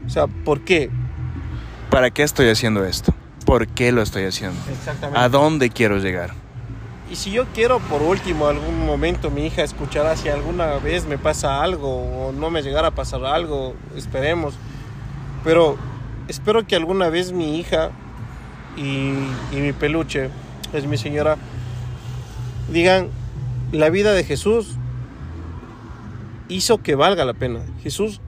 [0.06, 0.90] O sea, ¿por qué?
[1.90, 3.14] ¿Para qué estoy haciendo esto?
[3.44, 4.58] ¿Por qué lo estoy haciendo?
[4.70, 5.18] Exactamente.
[5.18, 6.32] ¿A dónde quiero llegar?
[7.10, 11.16] Y si yo quiero, por último, algún momento mi hija escuchará si alguna vez me
[11.16, 14.54] pasa algo o no me llegara a pasar algo, esperemos.
[15.42, 15.78] Pero
[16.28, 17.90] espero que alguna vez mi hija
[18.76, 19.12] y,
[19.56, 20.30] mi peluche,
[20.72, 21.36] es mi señora,
[22.70, 23.08] digan,
[23.72, 24.76] la vida de Jesús
[26.48, 27.60] hizo que valga la pena.
[27.82, 28.20] Jesús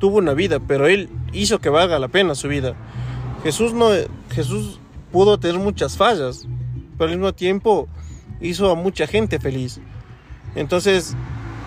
[0.00, 2.74] tuvo una vida, pero él hizo que valga la pena su vida.
[3.42, 3.90] Jesús no
[4.30, 4.80] Jesús
[5.12, 6.46] pudo tener muchas fallas,
[6.98, 7.88] pero al mismo tiempo
[8.40, 9.80] hizo a mucha gente feliz.
[10.54, 11.14] Entonces,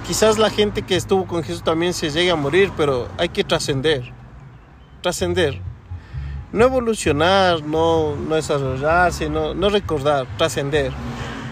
[0.07, 3.43] quizás la gente que estuvo con Jesús también se llegue a morir, pero hay que
[3.43, 4.18] trascender.
[5.01, 5.61] Trascender.
[6.51, 10.91] No evolucionar, no, no desarrollarse, no, no recordar, trascender.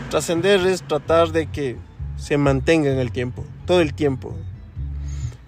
[0.10, 1.78] Trascender es tratar de que
[2.18, 4.36] se mantenga en el tiempo, todo el tiempo.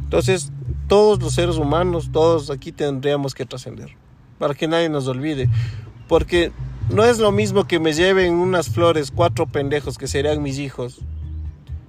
[0.01, 0.51] Entonces,
[0.87, 3.95] todos los seres humanos, todos aquí tendríamos que trascender,
[4.37, 5.49] para que nadie nos olvide.
[6.07, 6.51] Porque
[6.89, 10.99] no es lo mismo que me lleven unas flores cuatro pendejos que serían mis hijos.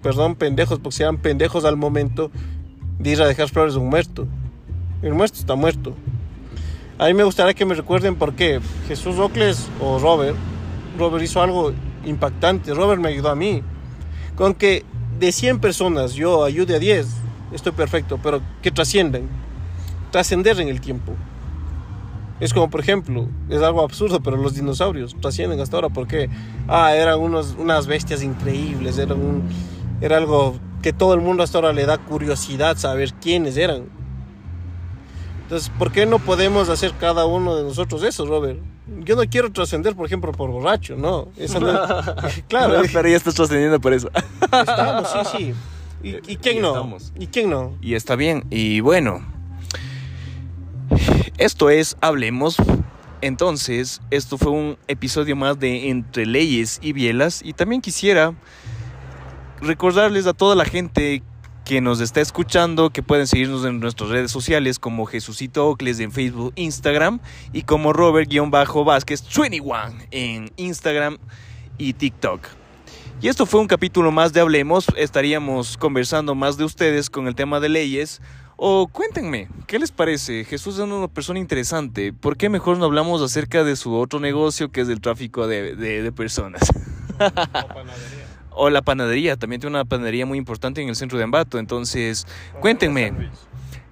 [0.03, 2.31] Perdón, pendejos, porque sean pendejos al momento
[2.99, 4.29] de ir a dejar flores a un muerto.
[5.03, 5.95] El muerto está muerto.
[6.99, 10.37] A mí me gustaría que me recuerden por qué Jesús Ocles o Robert,
[10.99, 11.72] Robert hizo algo
[12.05, 12.74] impactante.
[12.74, 13.62] Robert me ayudó a mí.
[14.37, 14.85] Con que
[15.18, 17.07] de 100 personas yo ayude a 10,
[17.53, 19.22] estoy perfecto, pero que trasciendan.
[20.11, 21.14] Trascender en el tiempo.
[22.41, 26.31] Es como, por ejemplo, es algo absurdo, pero los dinosaurios trascienden hasta ahora porque,
[26.68, 29.43] ah, eran unos, unas bestias increíbles, eran un,
[30.01, 33.99] era algo que todo el mundo hasta ahora le da curiosidad saber quiénes eran.
[35.51, 38.61] Entonces, ¿por qué no podemos hacer cada uno de nosotros eso, Robert?
[39.01, 41.26] Yo no quiero trascender, por ejemplo, por borracho, no.
[41.36, 41.66] Eso no
[42.48, 44.12] claro, Pero ya estás trascendiendo por eso.
[44.42, 45.55] estamos, sí, sí.
[46.05, 46.68] ¿Y, y quién y no?
[46.68, 47.12] estamos.
[47.18, 47.74] ¿Y quién no?
[47.82, 48.44] Y está bien.
[48.48, 49.26] Y bueno,
[51.36, 52.55] esto es Hablemos.
[53.20, 57.40] Entonces, esto fue un episodio más de Entre Leyes y Bielas.
[57.44, 58.34] Y también quisiera
[59.61, 61.24] recordarles a toda la gente
[61.65, 66.11] que nos está escuchando que pueden seguirnos en nuestras redes sociales como Jesucito Ocles en
[66.13, 67.21] Facebook, Instagram
[67.53, 69.75] y como Robert-Vázquez 21
[70.11, 71.19] en Instagram
[71.79, 72.47] y TikTok.
[73.23, 74.87] Y esto fue un capítulo más de Hablemos.
[74.97, 78.23] Estaríamos conversando más de ustedes con el tema de leyes.
[78.57, 80.45] O cuéntenme, ¿qué les parece?
[80.45, 82.13] Jesús es una persona interesante.
[82.13, 85.77] ¿Por qué mejor no hablamos acerca de su otro negocio que es el tráfico de,
[85.77, 86.63] de- de personas?
[87.21, 87.85] o
[88.69, 89.37] la panadería.
[89.37, 91.59] También tiene una panadería muy importante en el centro de Ambato.
[91.59, 92.27] Entonces,
[92.61, 93.31] cuéntenme.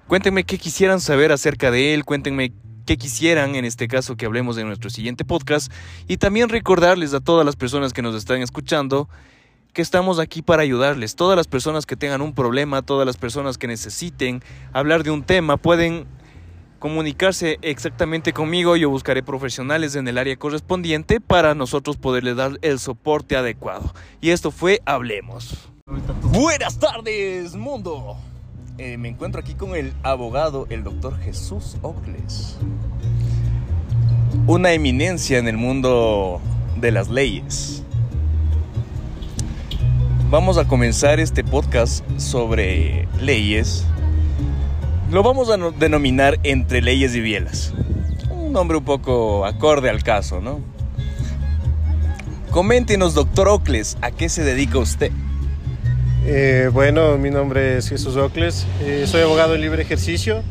[0.07, 2.51] Cuéntenme qué quisieran saber acerca de él, cuéntenme
[2.87, 5.71] qué quisieran en este caso que hablemos de nuestro siguiente podcast
[6.07, 9.07] y también recordarles a todas las personas que nos están escuchando
[9.73, 11.15] que estamos aquí para ayudarles.
[11.15, 14.41] Todas las personas que tengan un problema, todas las personas que necesiten
[14.73, 16.07] hablar de un tema pueden
[16.79, 18.75] comunicarse exactamente conmigo.
[18.75, 23.93] Yo buscaré profesionales en el área correspondiente para nosotros poderles dar el soporte adecuado.
[24.21, 25.69] Y esto fue Hablemos.
[26.23, 28.17] Buenas tardes, mundo.
[28.77, 32.57] Eh, me encuentro aquí con el abogado, el doctor Jesús Ocles.
[34.47, 36.39] Una eminencia en el mundo
[36.77, 37.83] de las leyes.
[40.29, 43.85] Vamos a comenzar este podcast sobre leyes.
[45.11, 47.73] Lo vamos a no- denominar entre leyes y bielas.
[48.29, 50.59] Un nombre un poco acorde al caso, ¿no?
[52.51, 55.11] Coméntenos, doctor Ocles, ¿a qué se dedica usted?
[56.25, 60.43] Eh, bueno, mi nombre es Jesús Ocles, eh, soy abogado en libre ejercicio.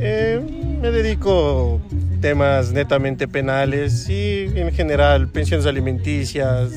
[0.00, 0.40] Eh,
[0.80, 1.80] me dedico
[2.20, 6.70] temas netamente penales y en general pensiones alimenticias,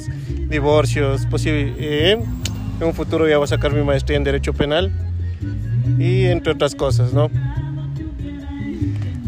[0.49, 2.23] divorcios, en
[2.81, 4.91] un futuro ya voy a sacar mi maestría en Derecho Penal
[5.99, 7.29] y entre otras cosas, ¿no?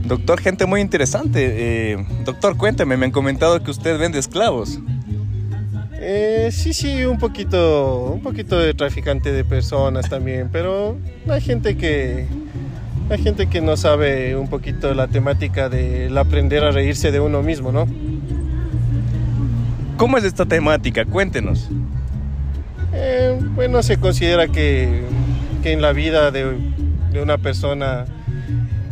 [0.05, 1.91] Doctor, gente muy interesante.
[1.91, 4.80] Eh, doctor, cuénteme, me han comentado que usted vende esclavos.
[6.01, 10.97] Eh, sí, sí, un poquito, un poquito de traficante de personas también, pero
[11.28, 12.26] hay gente que,
[13.10, 17.43] hay gente que no sabe un poquito la temática del aprender a reírse de uno
[17.43, 17.86] mismo, ¿no?
[19.97, 21.03] ¿Cómo es esta temática?
[21.03, 21.70] Cuéntenos.
[22.93, 25.03] Eh, bueno, se considera que,
[25.62, 26.57] que en la vida de,
[27.22, 28.05] una persona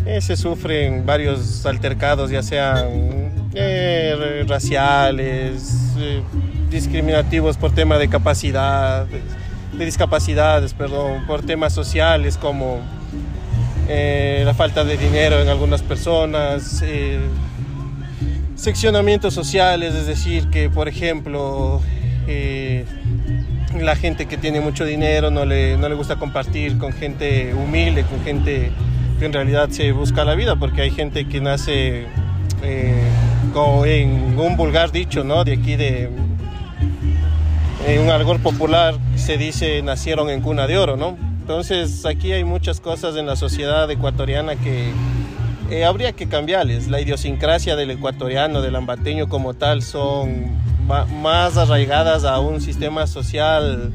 [0.05, 3.17] eh, se sufren varios altercados, ya sean
[3.53, 6.21] eh, raciales, eh,
[6.69, 12.81] discriminativos por tema de capacidad, de discapacidades, perdón, por temas sociales como
[13.87, 16.83] eh, la falta de dinero en algunas personas,
[18.55, 21.81] seccionamientos sociales, es decir, que por ejemplo
[23.85, 28.03] la gente que tiene mucho dinero no le, no le gusta compartir con gente humilde,
[28.03, 28.71] con gente
[29.19, 32.05] que en realidad se busca la vida, porque hay gente que nace
[32.63, 33.03] eh,
[33.53, 35.43] como en un vulgar dicho, ¿no?
[35.43, 36.09] De aquí de
[37.87, 41.17] en un argor popular se dice nacieron en cuna de oro, ¿no?
[41.41, 44.91] Entonces aquí hay muchas cosas en la sociedad ecuatoriana que
[45.69, 46.87] eh, habría que cambiarles.
[46.87, 50.47] La idiosincrasia del ecuatoriano, del ambateño como tal, son
[50.87, 53.93] más arraigadas a un sistema social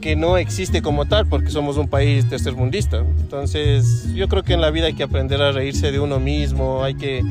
[0.00, 2.98] que no existe como tal, porque somos un país tercermundista.
[2.98, 6.84] Entonces, yo creo que en la vida hay que aprender a reírse de uno mismo,
[6.84, 7.22] hay que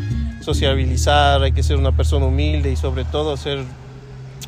[0.42, 3.60] sociabilizar, hay que ser una persona humilde y sobre todo ser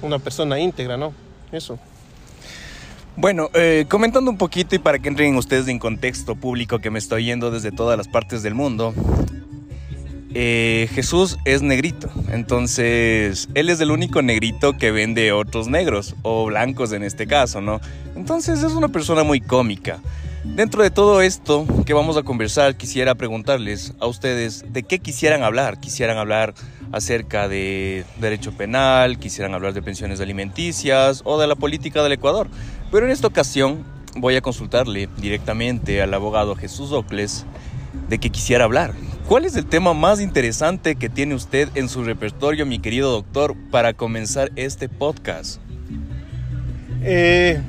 [0.02, 1.14] una persona íntegra, ¿no?
[1.52, 1.80] Eso.
[3.16, 7.00] Bueno, eh, comentando un poquito y para que entren ustedes en contexto público que me
[7.00, 8.94] estoy yendo desde todas las partes del mundo.
[10.40, 16.46] Eh, Jesús es negrito, entonces él es el único negrito que vende otros negros o
[16.46, 17.82] blancos en este caso, ¿no?
[18.16, 20.00] Entonces es una persona muy cómica.
[20.44, 25.42] Dentro de todo esto que vamos a conversar, quisiera preguntarles a ustedes de qué quisieran
[25.42, 25.80] hablar.
[25.80, 26.54] Quisieran hablar
[26.92, 32.48] acerca de derecho penal, quisieran hablar de pensiones alimenticias o de la política del Ecuador.
[32.92, 33.84] Pero en esta ocasión
[34.16, 37.48] voy a consultarle directamente al abogado Jesús Ocles
[38.10, 38.94] de qué quisiera hablar.
[39.28, 43.56] ¿Cuál es el tema más interesante que tiene usted en su repertorio, mi querido doctor,
[43.72, 45.60] para comenzar este podcast?
[47.04, 47.62] Eh,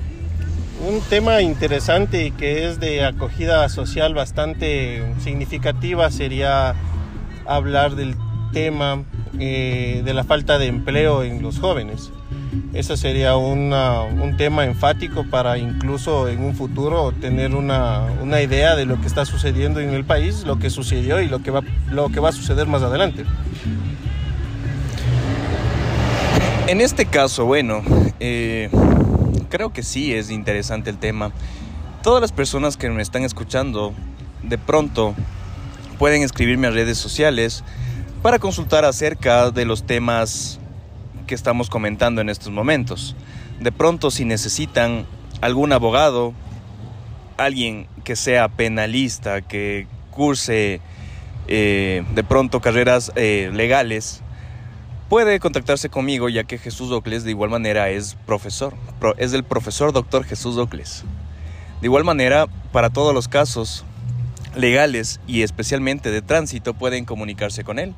[0.88, 6.76] un tema interesante y que es de acogida social bastante significativa sería
[7.44, 8.14] hablar del
[8.52, 9.04] tema
[9.40, 12.12] eh, de la falta de empleo en los jóvenes.
[12.72, 18.76] Ese sería una- un tema enfático para incluso en un futuro tener una, una idea
[18.76, 21.62] de lo que está sucediendo en el país, lo que sucedió y lo que va,
[21.90, 23.24] lo que va a suceder más adelante.
[26.66, 27.82] En este caso, bueno,
[28.20, 28.68] eh,
[29.48, 31.32] creo que sí es interesante el tema.
[32.02, 33.94] Todas las personas que me están escuchando,
[34.42, 35.14] de pronto
[35.98, 37.64] pueden escribirme a redes sociales
[38.22, 40.60] para consultar acerca de los temas
[41.28, 43.14] que estamos comentando en estos momentos.
[43.60, 45.06] De pronto, si necesitan
[45.40, 46.34] algún abogado,
[47.36, 50.80] alguien que sea penalista, que curse
[51.46, 54.22] eh, de pronto carreras eh, legales,
[55.08, 58.74] puede contactarse conmigo ya que Jesús Ocles de igual manera es profesor,
[59.18, 61.04] es el profesor doctor Jesús Ocles.
[61.80, 63.84] De igual manera, para todos los casos
[64.56, 67.94] legales y especialmente de tránsito pueden comunicarse con él,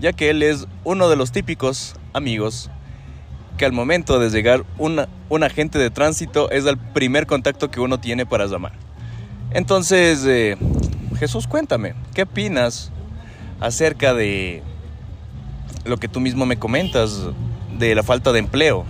[0.00, 2.70] ya que él es uno de los típicos amigos
[3.56, 8.00] que al momento de llegar un agente de tránsito es el primer contacto que uno
[8.00, 8.72] tiene para llamar.
[9.50, 10.56] Entonces, eh,
[11.18, 12.90] Jesús, cuéntame, ¿qué opinas
[13.60, 14.62] acerca de
[15.84, 17.20] lo que tú mismo me comentas
[17.78, 18.86] de la falta de empleo?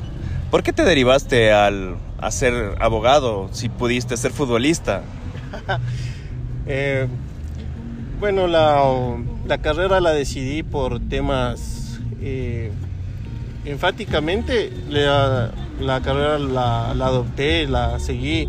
[0.50, 5.02] ¿Por qué te derivaste al, a ser abogado si pudiste ser futbolista?
[6.72, 7.08] Eh,
[8.20, 12.70] bueno, la, carrera la decidí por temas eh,
[13.64, 14.70] enfáticamente.
[14.88, 15.50] La,
[15.80, 18.48] la carrera la, adopté, la seguí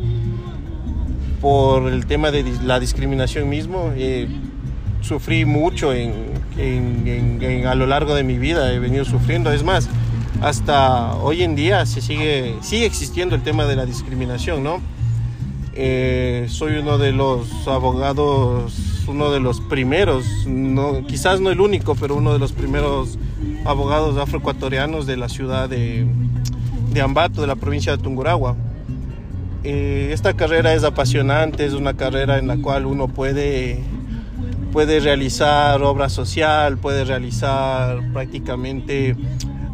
[1.40, 3.92] por el tema de la discriminación mismo.
[3.96, 4.28] Eh,
[5.02, 9.52] sufrí mucho en, a lo largo de mi vida, he venido sufriendo.
[9.52, 9.90] Es más,
[10.42, 14.82] hasta hoy en día se sigue, sigue existiendo el tema de la discriminación, ¿no?
[15.74, 18.74] Eh, soy uno de los abogados,
[19.12, 20.26] uno de los primeros,
[21.08, 23.20] quizás no el único, pero uno de los primeros
[23.66, 26.08] abogados afroecuatorianos de la ciudad de,
[26.94, 28.56] de Ambato, de la provincia de Tungurahua.
[29.64, 33.84] Eh, esta carrera es apasionante, es una carrera en la cual uno puede,
[34.72, 39.16] puede realizar obra social, puede realizar prácticamente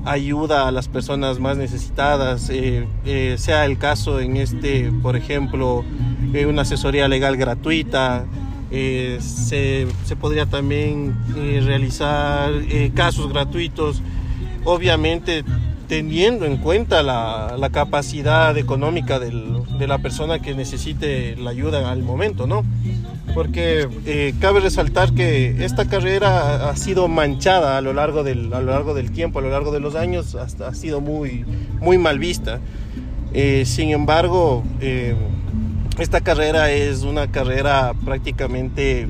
[0.04, 5.86] ayuda a las personas más necesitadas, eh, eh, sea el caso en este, por ejemplo,
[6.48, 8.26] una asesoría legal gratuita,
[8.70, 12.52] se, se, podría también realizar
[12.94, 14.02] casos gratuitos,
[14.66, 15.44] obviamente
[15.88, 21.90] teniendo en cuenta la, la capacidad económica del, de la persona que necesite la ayuda
[21.90, 22.64] al momento, ¿no?
[23.34, 28.62] Porque eh, cabe resaltar que esta carrera ha sido manchada a lo largo del, a
[28.62, 31.46] lo largo del tiempo, a lo largo de los años, hasta, ha sido muy,
[31.80, 32.60] muy mal vista.
[33.34, 35.16] Eh, sin embargo, eh,
[35.98, 39.08] esta carrera es una carrera prácticamente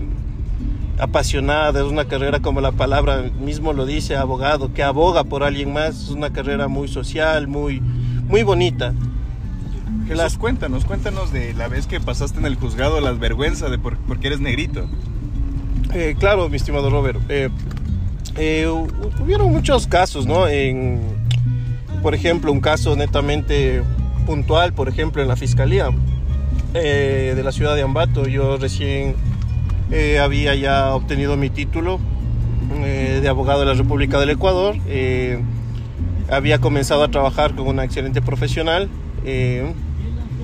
[0.99, 5.73] apasionada, es una carrera como la palabra mismo lo dice, abogado, que aboga por alguien
[5.73, 8.93] más, es una carrera muy social, muy, muy bonita.
[10.07, 13.97] Jesús, cuéntanos, cuéntanos de la vez que pasaste en el juzgado las vergüenzas de por,
[13.97, 14.87] porque eres negrito.
[15.93, 17.19] Eh, claro, mi estimado Robert.
[17.27, 17.49] Eh,
[18.37, 18.67] eh,
[19.21, 20.47] hubieron muchos casos, ¿no?
[20.47, 21.01] En,
[22.01, 23.83] por ejemplo, un caso netamente
[24.25, 25.89] puntual, por ejemplo, en la fiscalía
[26.73, 28.27] de la ciudad de Ambato.
[28.27, 29.15] Yo recién
[29.89, 31.99] eh, había ya obtenido mi título
[32.83, 34.75] eh, de abogado de la República del Ecuador.
[34.87, 35.41] Eh,
[36.29, 38.89] había comenzado a trabajar con una excelente profesional.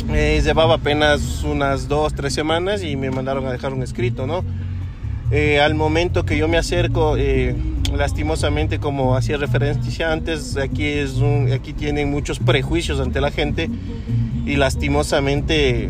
[0.09, 4.43] llevaba apenas unas dos, tres semanas y me mandaron a dejar un escrito, ¿no?
[5.63, 7.17] al momento que yo me acerco,
[7.91, 11.15] lastimosamente, como hacía referencia antes, aquí, es
[11.51, 13.67] aquí tienen muchos prejuicios ante la gente
[14.45, 15.89] y lastimosamente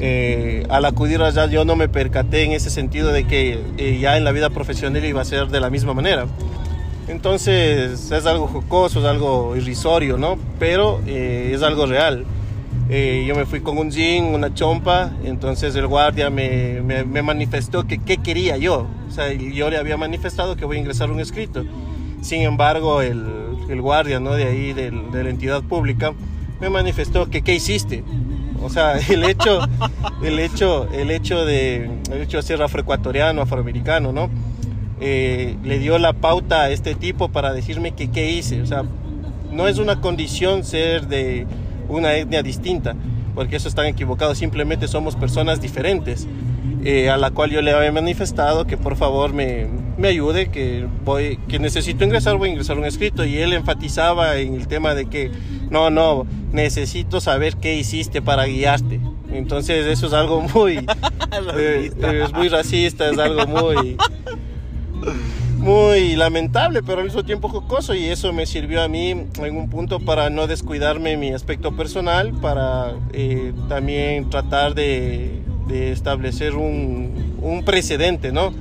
[0.00, 4.16] eh, al acudir allá yo no me percaté en ese sentido de que eh, ya
[4.16, 6.26] en la vida profesional iba a ser de la misma manera.
[7.08, 10.38] Entonces es algo jocoso, es algo irrisorio, ¿no?
[10.58, 12.24] Pero eh, es algo real.
[12.88, 16.82] yo me fui con un jean, una chompa, entonces el guardia me,
[17.22, 18.86] manifestó que qué quería yo.
[19.08, 21.64] O sea, yo le había manifestado que voy a ingresar un escrito.
[22.20, 24.32] Sin embargo, el, guardia ¿no?
[24.34, 26.12] de ahí, de la entidad pública,
[26.60, 28.04] me manifestó que qué hiciste.
[28.62, 29.60] O sea, el hecho,
[30.22, 34.30] el hecho, el hecho de, el hecho de ser afroecuatoriano, afroamericano, ¿no?
[35.00, 38.62] Eh, le dio la pauta a este tipo para decirme que qué hice.
[38.62, 38.84] O sea,
[39.52, 41.46] no es una condición ser de
[41.88, 42.94] una etnia distinta,
[43.34, 44.38] porque eso están equivocados.
[44.38, 46.26] Simplemente somos personas diferentes.
[46.84, 49.66] Eh, a la cual yo le había manifestado que por favor me,
[49.98, 53.24] me, ayude, que, voy, que necesito ingresar, voy a ingresar un escrito.
[53.24, 55.30] Y él enfatizaba en el tema de que
[55.70, 59.00] no, no, necesito saber qué hiciste para guiarte.
[59.32, 60.76] Entonces eso es algo muy,
[61.56, 61.90] eh,
[62.24, 63.96] es muy racista, es algo muy,
[65.58, 69.68] muy lamentable, pero al mismo tiempo jocoso y eso me sirvió a mí en un
[69.68, 77.36] punto para no descuidarme mi aspecto personal, para eh, también tratar de, de establecer un,
[77.40, 78.52] un, precedente, ¿no?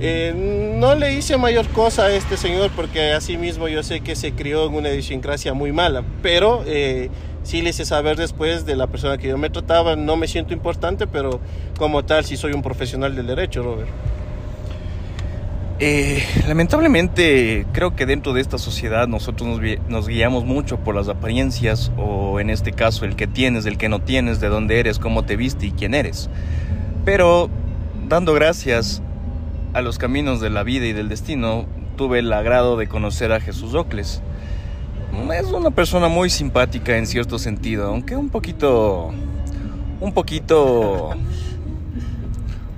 [0.00, 4.16] Eh, no le hice mayor cosa a este señor porque así mismo yo sé que
[4.16, 6.64] se crió en una idiosincrasia muy mala, pero
[7.42, 10.54] sí le hice saber después de la persona que yo me trataba, no me siento
[10.54, 11.40] importante, pero
[11.78, 13.90] como tal sí soy un profesional del derecho, Robert.
[15.82, 21.08] Eh, lamentablemente creo que dentro de esta sociedad nosotros nos, nos, guiamos mucho por las
[21.08, 24.98] apariencias o en este caso el que tienes, el que no tienes, de dónde eres,
[24.98, 26.28] cómo te viste y quién eres.
[27.06, 27.48] Pero
[28.08, 29.02] dando gracias
[29.72, 31.64] a los caminos de la vida y del destino,
[31.96, 34.20] tuve el agrado de conocer a Jesús Ocles.
[35.32, 39.12] Es una persona muy simpática en cierto sentido, aunque un poquito...
[40.00, 41.10] Un poquito...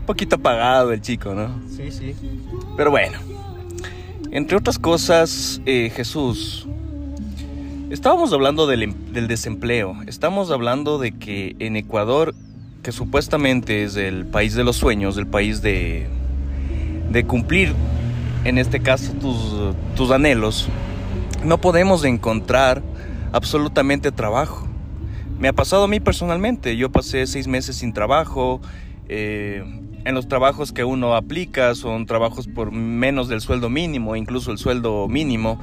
[0.07, 1.61] Poquito apagado el chico, ¿no?
[1.69, 2.15] Sí, sí.
[2.77, 3.19] Pero bueno,
[4.33, 6.67] entre otras cosas, eh, Jesús,
[7.91, 12.35] estábamos hablando del, em, del, desempleo, estamos hablando de que en Ecuador,
[12.83, 16.09] que supuestamente es el país de los sueños, el país de,
[17.11, 17.75] de cumplir,
[18.45, 19.55] en este caso, tus,
[19.95, 20.69] tus anhelos,
[21.45, 22.83] no podemos encontrar
[23.33, 24.67] absolutamente trabajo.
[25.39, 28.61] Me ha pasado a mí personalmente, yo pasé seis meses sin trabajo,
[29.09, 29.65] eh,
[30.05, 34.59] en los trabajos que uno aplica son trabajos por menos del sueldo mínimo, incluso el
[34.59, 35.61] sueldo mínimo.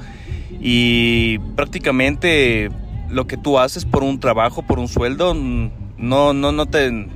[0.62, 2.70] Y prácticamente
[3.10, 7.08] lo que tú haces por un trabajo, por un sueldo, no, no, no te...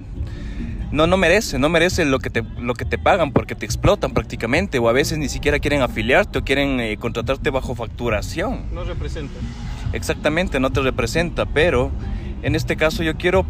[0.91, 4.11] No, no merece, no merece lo que, te, lo que te pagan porque te explotan
[4.11, 8.61] prácticamente o a veces ni siquiera quieren afiliarte o quieren eh, contratarte bajo facturación.
[8.71, 9.33] No representa.
[9.91, 11.89] Exactamente, no te representa, pero
[12.43, 13.45] en este caso yo quiero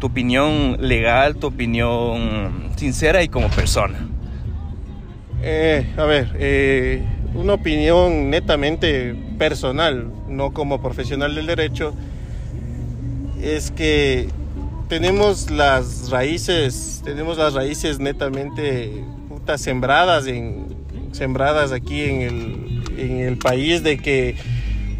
[0.00, 4.08] tu opinión legal, tu opinión sincera y como persona.
[5.42, 7.02] Eh, a ver, eh,
[7.34, 11.94] una opinión netamente personal, no como profesional del derecho,
[13.42, 14.28] es que
[14.88, 20.74] tenemos las raíces, tenemos las raíces netamente putas sembradas en
[21.12, 24.36] sembradas aquí en el, en el país de que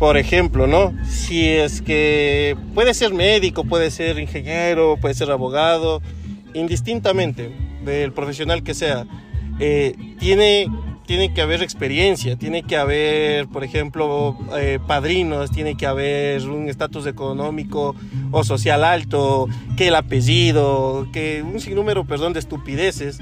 [0.05, 0.93] por ejemplo, ¿no?
[1.09, 6.03] Si es que puede ser médico, puede ser ingeniero, puede ser abogado,
[6.53, 7.51] indistintamente
[7.87, 9.07] del profesional que sea,
[9.61, 10.69] eh, tiene,
[11.07, 16.69] tiene que haber experiencia, tiene que haber, por ejemplo, eh, padrinos, tiene que haber un
[16.69, 17.97] estatus económico
[18.31, 19.49] o social alto,
[19.79, 23.21] que el apellido, que un sinnúmero, perdón, de estupideces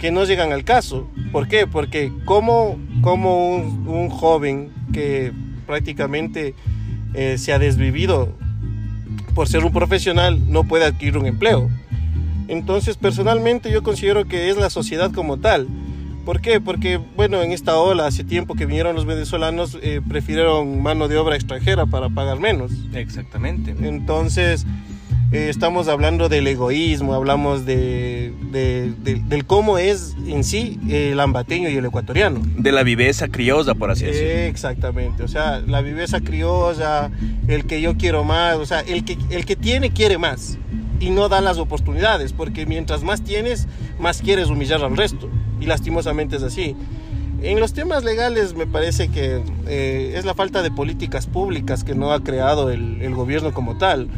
[0.00, 1.08] que no llegan al caso.
[1.30, 1.68] ¿Por qué?
[1.68, 5.32] Porque como, como un, un joven que
[5.66, 6.54] prácticamente
[7.14, 8.32] eh, se ha desvivido
[9.34, 11.68] por ser un profesional, no puede adquirir un empleo.
[12.48, 15.66] Entonces, personalmente yo considero que es la sociedad como tal.
[16.24, 16.60] ¿Por qué?
[16.60, 21.16] Porque, bueno, en esta ola, hace tiempo que vinieron los venezolanos, eh, prefirieron mano de
[21.18, 22.72] obra extranjera para pagar menos.
[22.94, 23.74] Exactamente.
[23.80, 24.66] Entonces,
[25.32, 31.76] eh, estamos hablando del egoísmo, hablamos de, del cómo es en sí el ambateño y
[31.76, 32.40] el ecuatoriano.
[32.56, 34.30] De la viveza criolla, por así decirlo.
[34.30, 37.10] Exactamente, o sea, la viveza criolla,
[37.48, 40.58] el que yo quiero más, o sea, el que, el que tiene quiere más
[41.00, 43.66] y no da las oportunidades, porque mientras más tienes,
[43.98, 45.28] más quieres humillar al resto.
[45.60, 46.76] Y lastimosamente es así.
[47.42, 51.94] En los temas legales me parece que eh, es la falta de políticas públicas que
[51.94, 54.08] no ha creado el, el gobierno como tal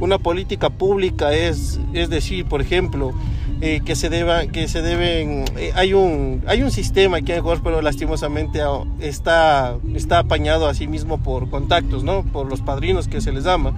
[0.00, 3.12] una política pública es, es decir, por ejemplo,
[3.60, 7.38] eh, que se deba, que se deben, eh, hay un, hay un sistema aquí en
[7.38, 8.60] Ecuador, pero lastimosamente
[9.00, 12.22] está, está apañado a sí mismo por contactos, ¿no?
[12.22, 13.72] Por los padrinos que se les llama.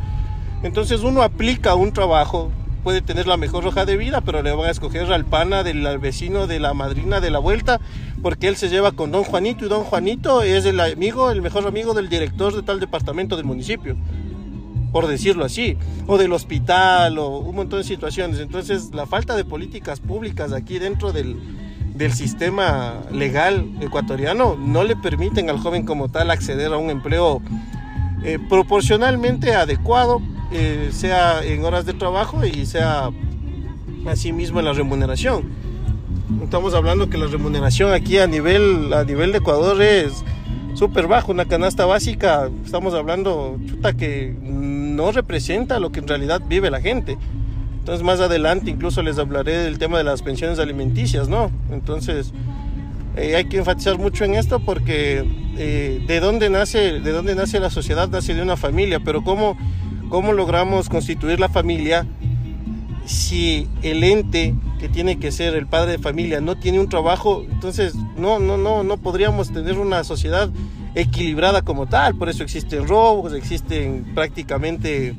[0.65, 2.51] Entonces uno aplica un trabajo,
[2.83, 5.99] puede tener la mejor hoja de vida, pero le van a escoger al pana del
[5.99, 7.81] vecino de la madrina de la vuelta,
[8.21, 11.65] porque él se lleva con don Juanito y don Juanito es el amigo, el mejor
[11.69, 13.97] amigo del director de tal departamento del municipio
[14.93, 15.77] por decirlo así,
[16.07, 18.41] o del hospital, o un montón de situaciones.
[18.41, 21.37] Entonces, la falta de políticas públicas aquí dentro del,
[21.95, 27.43] del sistema legal ecuatoriano no le permiten al joven como tal acceder a un empleo
[28.25, 30.21] eh, proporcionalmente adecuado,
[30.53, 33.11] eh, sea en horas de trabajo y sea
[34.07, 35.45] asimismo en la remuneración.
[36.43, 40.25] Estamos hablando que la remuneración aquí a nivel, a nivel de Ecuador es
[40.75, 44.35] súper bajo, una canasta básica, estamos hablando, chuta, que
[44.99, 47.17] no representa lo que en realidad vive la gente.
[47.79, 51.53] Entonces más adelante incluso les hablaré del tema de las pensiones alimenticias, ¿no?
[51.71, 52.33] Entonces
[53.17, 55.25] eh, hay que enfatizar mucho en esto porque
[55.57, 59.57] eh, de dónde nace, de dónde nace la sociedad nace de una familia, pero cómo
[60.11, 62.05] cómo logramos constituir la familia
[63.07, 67.45] si el ente que tiene que ser el padre de familia no tiene un trabajo,
[67.49, 70.51] entonces no no no no podríamos tener una sociedad
[70.99, 72.17] equilibrada como tal.
[72.17, 75.15] Por eso existen robos, existen prácticamente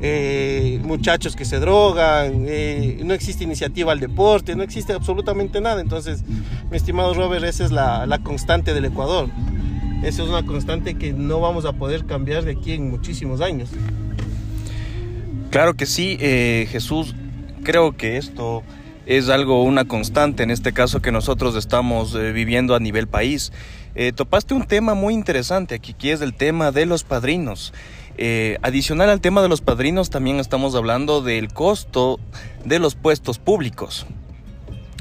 [0.00, 5.80] eh, muchachos que se drogan, eh, no existe iniciativa al deporte, no existe absolutamente nada.
[5.80, 6.22] Entonces,
[6.70, 9.28] mi estimado Robert, esa es la, constante del Ecuador.
[10.04, 13.70] Esa es una constante que no vamos a poder cambiar de aquí en muchísimos años.
[15.50, 17.14] Claro que sí, eh, Jesús.
[17.64, 18.62] Creo que esto
[19.06, 23.50] es algo, una constante en este caso que nosotros estamos viviendo a nivel país.
[23.98, 27.72] Eh, topaste un tema muy interesante aquí, que es el tema de los padrinos.
[28.18, 32.20] Eh, adicional al tema de los padrinos, también estamos hablando del costo
[32.62, 34.06] de los puestos públicos.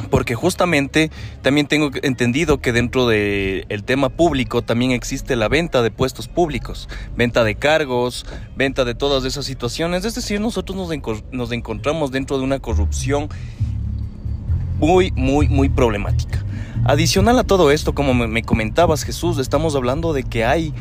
[0.10, 5.92] Porque justamente también tengo entendido que dentro del tema público también existe la venta de
[5.92, 6.88] puestos públicos,
[7.18, 8.26] venta de cargos,
[8.56, 10.06] venta de todas esas situaciones.
[10.06, 10.90] Es decir, nosotros nos,
[11.34, 13.28] nos encontramos dentro de una corrupción
[14.80, 16.45] muy, muy, muy problemática.
[16.88, 20.72] Adicional a todo esto, como me comentabas Jesús, estamos hablando de que hay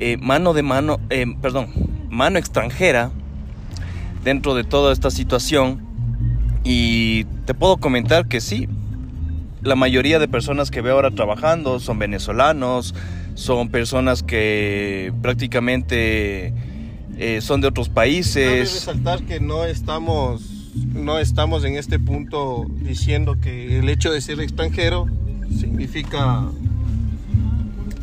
[0.00, 1.68] eh, mano de mano, eh, perdón,
[2.10, 3.12] mano extranjera
[4.24, 5.80] dentro de toda esta situación
[6.64, 8.68] y te puedo comentar que sí,
[9.62, 12.96] la mayoría de personas que veo ahora trabajando son venezolanos,
[13.34, 16.52] son personas que prácticamente
[17.16, 18.72] eh, son de otros países.
[18.72, 24.40] Resaltar que no estamos no estamos en este punto diciendo que el hecho de ser
[24.40, 25.06] extranjero
[25.56, 26.44] significa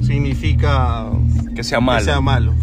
[0.02, 1.08] significa
[1.56, 2.04] que sea malo.
[2.04, 2.54] sea malo.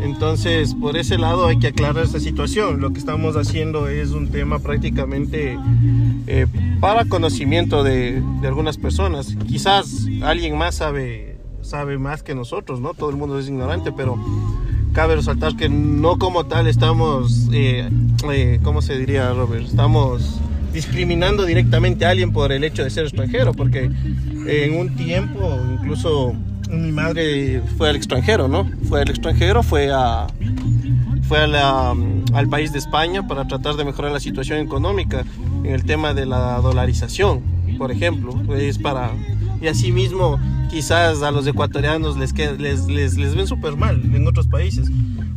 [0.00, 2.80] Entonces, por ese lado hay que aclarar esta situación.
[2.80, 5.58] Lo que estamos haciendo es un tema prácticamente
[6.26, 6.46] eh,
[6.80, 9.36] para conocimiento de, de, algunas personas.
[9.46, 12.94] Quizás alguien más sabe, sabe más que nosotros, ¿no?
[12.94, 14.18] Todo el mundo es ignorante, pero
[14.96, 17.88] cabe resaltar que no como tal estamos, eh,
[18.30, 19.66] eh, ¿cómo se diría, Robert?
[19.66, 20.40] Estamos
[20.76, 23.90] discriminando directamente a alguien por el hecho de ser extranjero, porque
[24.46, 26.34] en un tiempo incluso
[26.70, 28.70] mi madre fue al extranjero, ¿no?
[28.86, 30.26] Fue al extranjero, fue a
[31.22, 35.24] fue al país de España para tratar de mejorar la situación económica
[35.64, 37.40] en el tema de la dolarización,
[37.78, 39.12] por ejemplo, es para
[39.62, 44.46] y asimismo quizás a los ecuatorianos les, les, les, les ven súper mal en otros
[44.46, 44.90] países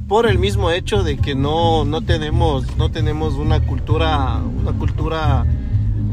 [0.10, 5.46] por el mismo hecho de que no, no, tenemos, no tenemos una cultura, una cultura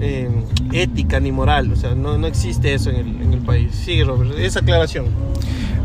[0.02, 0.28] eh,
[0.72, 3.70] ética ni moral, o sea, no, no existe eso en el, en el, país.
[3.74, 5.06] Sí, Robert, esa aclaración.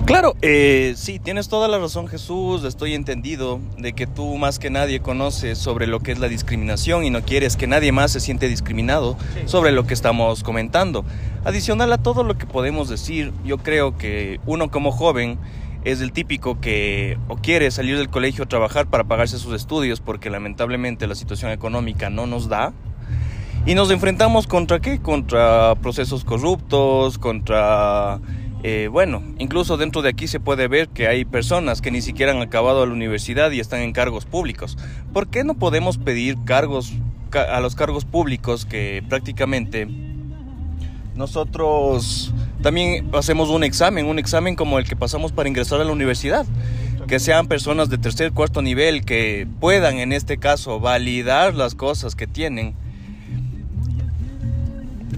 [0.06, 4.70] Claro, eh, sí, tienes toda la razón Jesús, estoy entendido de que tú más que
[4.70, 8.20] nadie conoces sobre lo que es la discriminación y no quieres que nadie más se
[8.20, 11.06] siente discriminado sobre lo que estamos comentando.
[11.46, 15.40] Adicional a todo lo que podemos decir, yo creo que uno como joven
[15.84, 20.00] es el típico que o quiere salir del colegio a trabajar para pagarse sus estudios
[20.00, 22.74] porque lamentablemente la situación económica no nos da.
[23.66, 25.00] Y nos enfrentamos contra qué?
[25.00, 28.20] Contra procesos corruptos, contra
[28.64, 32.32] eh, bueno, incluso dentro de aquí se puede ver que hay personas que ni siquiera
[32.32, 34.78] han acabado la universidad y están en cargos públicos.
[35.14, 36.94] ¿Por qué no podemos pedir cargos
[37.34, 39.88] a los cargos públicos que prácticamente
[41.16, 45.92] nosotros también hacemos un examen, un examen como el que pasamos para ingresar a la
[45.92, 46.46] universidad?
[47.08, 52.16] Que sean personas de tercer, cuarto nivel que puedan en este caso validar las cosas
[52.16, 52.76] que tienen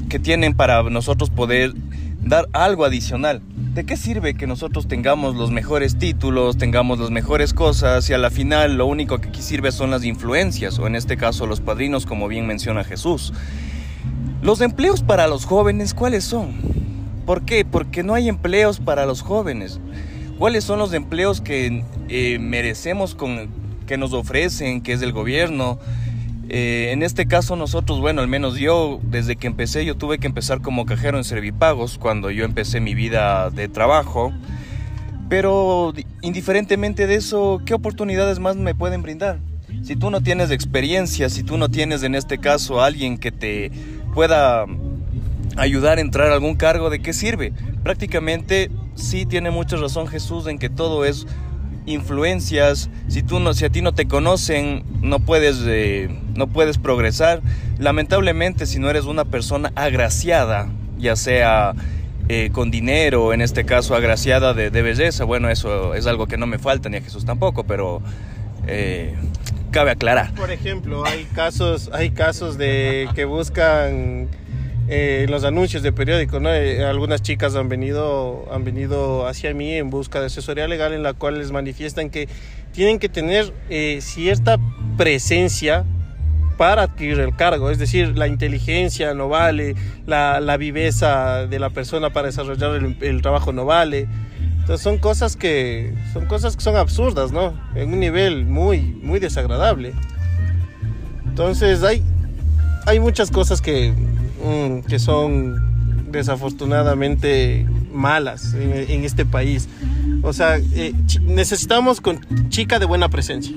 [0.09, 1.73] que tienen para nosotros poder
[2.21, 3.41] dar algo adicional.
[3.73, 8.19] ¿De qué sirve que nosotros tengamos los mejores títulos, tengamos las mejores cosas y a
[8.19, 11.61] la final lo único que aquí sirve son las influencias o en este caso los
[11.61, 13.33] padrinos como bien menciona Jesús?
[14.43, 16.92] Los empleos para los jóvenes, ¿cuáles son?
[17.25, 17.65] ¿Por qué?
[17.65, 19.79] Porque no hay empleos para los jóvenes.
[20.37, 23.49] ¿Cuáles son los empleos que eh, merecemos con,
[23.87, 25.79] que nos ofrecen, que es del gobierno?
[26.49, 30.27] Eh, en este caso nosotros, bueno, al menos yo, desde que empecé, yo tuve que
[30.27, 34.33] empezar como cajero en Servipagos cuando yo empecé mi vida de trabajo.
[35.29, 39.39] Pero indiferentemente de eso, ¿qué oportunidades más me pueden brindar?
[39.81, 43.71] Si tú no tienes experiencia, si tú no tienes en este caso alguien que te
[44.13, 44.65] pueda
[45.55, 47.53] ayudar a entrar a algún cargo, ¿de qué sirve?
[47.83, 51.27] Prácticamente sí tiene mucha razón Jesús en que todo es
[51.85, 56.77] influencias, si tú no, si a ti no te conocen, no puedes, eh, no puedes
[56.77, 57.41] progresar.
[57.77, 61.73] Lamentablemente, si no eres una persona agraciada, ya sea
[62.29, 66.47] eh, con dinero, en este caso agraciada de, belleza, bueno, eso es algo que no
[66.47, 68.01] me falta ni a Jesús tampoco, pero
[68.65, 69.13] eh,
[69.71, 70.33] cabe aclarar.
[70.33, 74.29] Por ejemplo, hay casos, hay casos de que buscan
[74.89, 76.49] eh, los anuncios de periódico, ¿no?
[76.53, 81.03] Eh, algunas chicas han venido, han venido hacia mí en busca de asesoría legal en
[81.03, 82.27] la cual les manifiestan que
[82.73, 84.57] tienen que tener eh, cierta
[84.97, 85.85] presencia
[86.57, 89.75] para adquirir el cargo, es decir, la inteligencia no vale,
[90.05, 94.07] la, la viveza de la persona para desarrollar el, el, trabajo no vale.
[94.59, 97.53] Entonces son cosas que son cosas que son absurdas, ¿no?
[97.75, 99.93] En un nivel muy muy desagradable.
[101.25, 102.03] Entonces hay
[102.85, 103.93] hay muchas cosas que
[104.87, 109.67] que son desafortunadamente malas en, este país.
[110.21, 112.19] O sea, eh, necesitamos con
[112.49, 113.55] chica de buena presencia.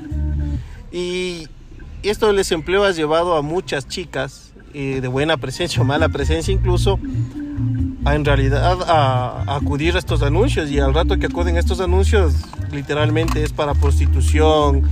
[0.92, 1.48] Y
[2.02, 6.52] esto del desempleo ha llevado a muchas chicas, eh, de buena presencia o mala presencia
[6.52, 6.98] incluso,
[8.06, 11.58] a en realidad a, a, acudir a estos anuncios y al rato que acuden a
[11.58, 12.34] estos anuncios
[12.70, 14.82] literalmente es para prostitución,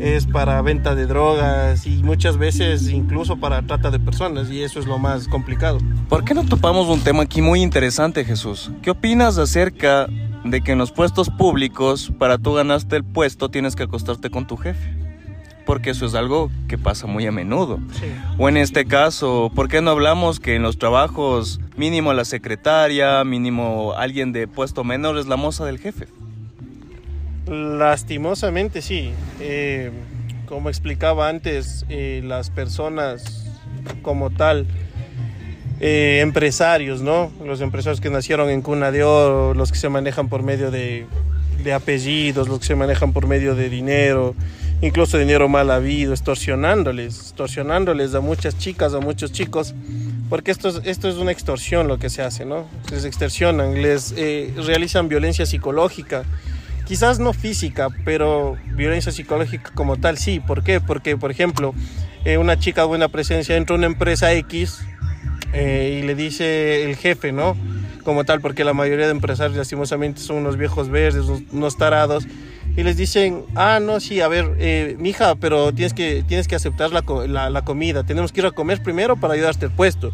[0.00, 4.80] es para venta de drogas y muchas veces incluso para trata de personas y eso
[4.80, 5.78] es lo más complicado.
[6.08, 8.72] ¿Por qué no topamos un tema aquí muy interesante Jesús?
[8.82, 10.08] ¿Qué opinas acerca
[10.44, 14.46] de que en los puestos públicos para tú ganaste el puesto tienes que acostarte con
[14.46, 15.07] tu jefe?
[15.68, 17.78] Porque eso es algo que pasa muy a menudo.
[17.92, 18.06] Sí.
[18.38, 23.22] O en este caso, ¿por qué no hablamos que en los trabajos mínimo la secretaria,
[23.22, 26.08] mínimo alguien de puesto menor es la moza del jefe?
[27.46, 29.12] Lastimosamente sí.
[29.40, 29.90] Eh,
[30.46, 33.46] como explicaba antes, eh, las personas
[34.00, 34.66] como tal,
[35.80, 37.30] eh, empresarios, ¿no?
[37.44, 41.04] Los empresarios que nacieron en cuna de oro, los que se manejan por medio de,
[41.62, 44.34] de apellidos, los que se manejan por medio de dinero,
[44.80, 49.74] incluso dinero mal habido, extorsionándoles, extorsionándoles a muchas chicas, a muchos chicos,
[50.28, 52.66] porque esto es, esto es una extorsión lo que se hace, ¿no?
[52.90, 56.24] Les extorsionan, les eh, realizan violencia psicológica,
[56.86, 60.40] quizás no física, pero violencia psicológica como tal, sí.
[60.40, 60.80] ¿Por qué?
[60.80, 61.74] Porque, por ejemplo,
[62.24, 64.80] eh, una chica buena presencia entra a una empresa X
[65.52, 67.56] eh, y le dice el jefe, ¿no?
[68.04, 72.26] Como tal, porque la mayoría de empresarios lastimosamente son unos viejos verdes, unos tarados
[72.78, 76.54] y les dicen, ah, no, sí, a ver, eh, mija, pero tienes que, tienes que
[76.54, 80.12] aceptar la, la, la, comida, tenemos que ir a comer primero para ayudarte al puesto.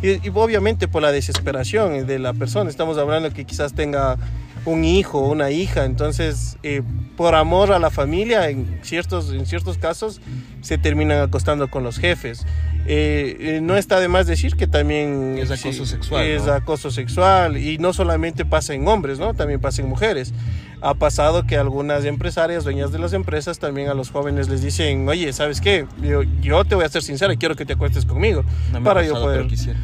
[0.00, 4.16] Y, y, obviamente por la desesperación de la persona, estamos hablando que quizás tenga
[4.64, 6.82] un hijo una hija, entonces eh,
[7.16, 10.20] por amor a la familia, en ciertos, en ciertos casos,
[10.60, 12.44] se terminan acostando con los jefes.
[12.86, 16.24] Eh, eh, no está de más decir que también es acoso sexual.
[16.26, 16.52] Es ¿no?
[16.52, 19.34] acoso sexual y no solamente pasa en hombres, ¿no?
[19.34, 20.32] También pasa en mujeres.
[20.80, 25.08] Ha pasado que algunas empresarias, dueñas de las empresas, también a los jóvenes les dicen,
[25.08, 25.86] oye, ¿sabes qué?
[26.00, 28.44] Yo, yo te voy a ser sincera, quiero que te acuestes conmigo.
[28.72, 29.38] No me para ha pasado, yo poder...
[29.38, 29.78] pero quisiera.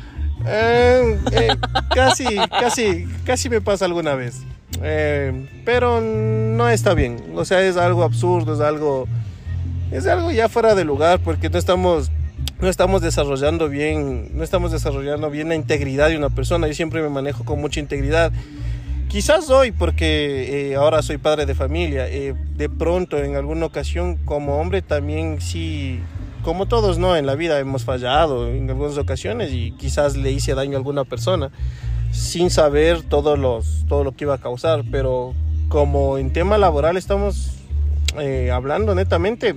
[0.46, 1.48] Eh, eh,
[1.94, 4.42] casi, casi, casi me pasa alguna vez.
[4.82, 7.22] Eh, pero no está bien.
[7.34, 9.06] O sea, es algo absurdo, es algo,
[9.90, 12.10] es algo ya fuera de lugar porque no estamos,
[12.60, 16.66] no estamos desarrollando bien, no estamos desarrollando bien la integridad de una persona.
[16.66, 18.32] Yo siempre me manejo con mucha integridad.
[19.14, 24.16] Quizás hoy, porque eh, ahora soy padre de familia, eh, de pronto en alguna ocasión
[24.16, 26.00] como hombre también sí,
[26.42, 27.14] como todos, ¿no?
[27.16, 31.04] En la vida hemos fallado en algunas ocasiones y quizás le hice daño a alguna
[31.04, 31.52] persona
[32.10, 35.32] sin saber todos los, todo lo que iba a causar, pero
[35.68, 37.58] como en tema laboral estamos
[38.18, 39.54] eh, hablando netamente,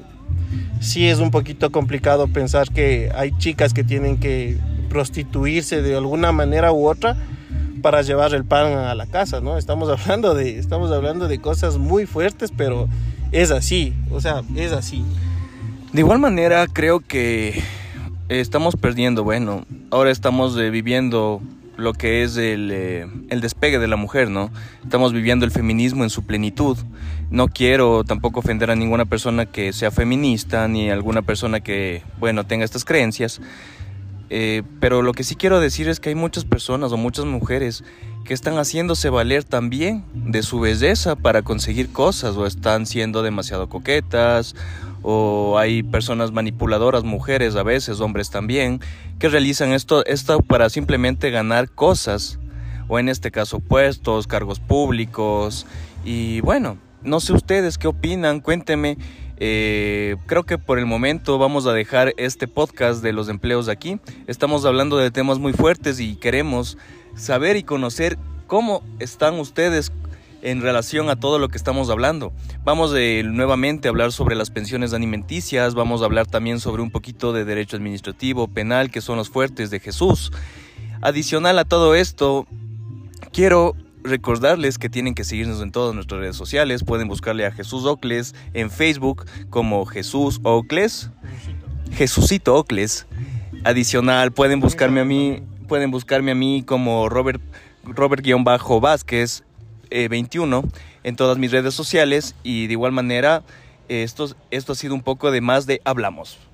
[0.82, 6.32] sí es un poquito complicado pensar que hay chicas que tienen que prostituirse de alguna
[6.32, 7.18] manera u otra
[7.82, 9.58] para llevar el pan a la casa, ¿no?
[9.58, 12.88] Estamos hablando de, estamos hablando de cosas muy fuertes, pero
[13.32, 15.04] es así, o sea, es así.
[15.94, 17.64] De igual manera, creo que
[18.30, 21.42] estamos perdiendo, bueno, ahora estamos eh, viviendo
[21.78, 24.50] lo que es el, eh, el, despegue de la mujer, ¿no?
[24.84, 26.78] Estamos viviendo el feminismo en su plenitud.
[27.30, 32.02] No quiero tampoco ofender a ninguna persona que sea feminista, ni a alguna persona que,
[32.20, 33.40] bueno, tenga estas creencias.
[34.30, 37.84] Eh, pero lo que sí quiero decir es que hay muchas personas o muchas mujeres
[38.26, 43.70] que están haciéndose valer también de su belleza para conseguir cosas o están siendo demasiado
[43.70, 44.54] coquetas
[45.02, 48.82] o hay personas manipuladoras, mujeres a veces, hombres también,
[49.20, 52.38] que realizan esto, esto para simplemente ganar cosas
[52.90, 55.66] o en este caso puestos, cargos públicos
[56.04, 58.98] y bueno, no sé ustedes qué opinan, cuéntenme.
[59.40, 64.00] Eh, creo que por el momento vamos a dejar este podcast de los empleos aquí.
[64.26, 66.78] Estamos hablando de temas muy fuertes y queremos
[67.16, 68.18] saber y conocer
[68.48, 69.92] cómo están ustedes
[70.42, 72.32] en relación a todo lo que estamos hablando.
[72.64, 77.34] Vamos nuevamente a hablar sobre las pensiones alimenticias, vamos a hablar también sobre un poquito
[77.34, 80.32] de derecho administrativo, penal, que son los fuertes de Jesús.
[81.02, 82.48] Adicional a todo esto,
[83.32, 83.76] quiero
[84.10, 86.84] recordarles que tienen que seguirnos en todas nuestras redes sociales.
[86.84, 91.10] Pueden buscarle a Jesús Ocles en Facebook como Jesús Ocles.
[91.91, 93.08] Jesucito Ocles.
[93.64, 97.41] Adicional, pueden buscarme a mí, pueden buscarme a mí como Robert
[97.84, 99.43] Robert-Vázquez
[99.89, 100.64] eh, 21
[101.03, 103.43] en todas mis redes sociales y de igual manera
[103.88, 106.38] esto, esto ha sido un poco de más de hablamos.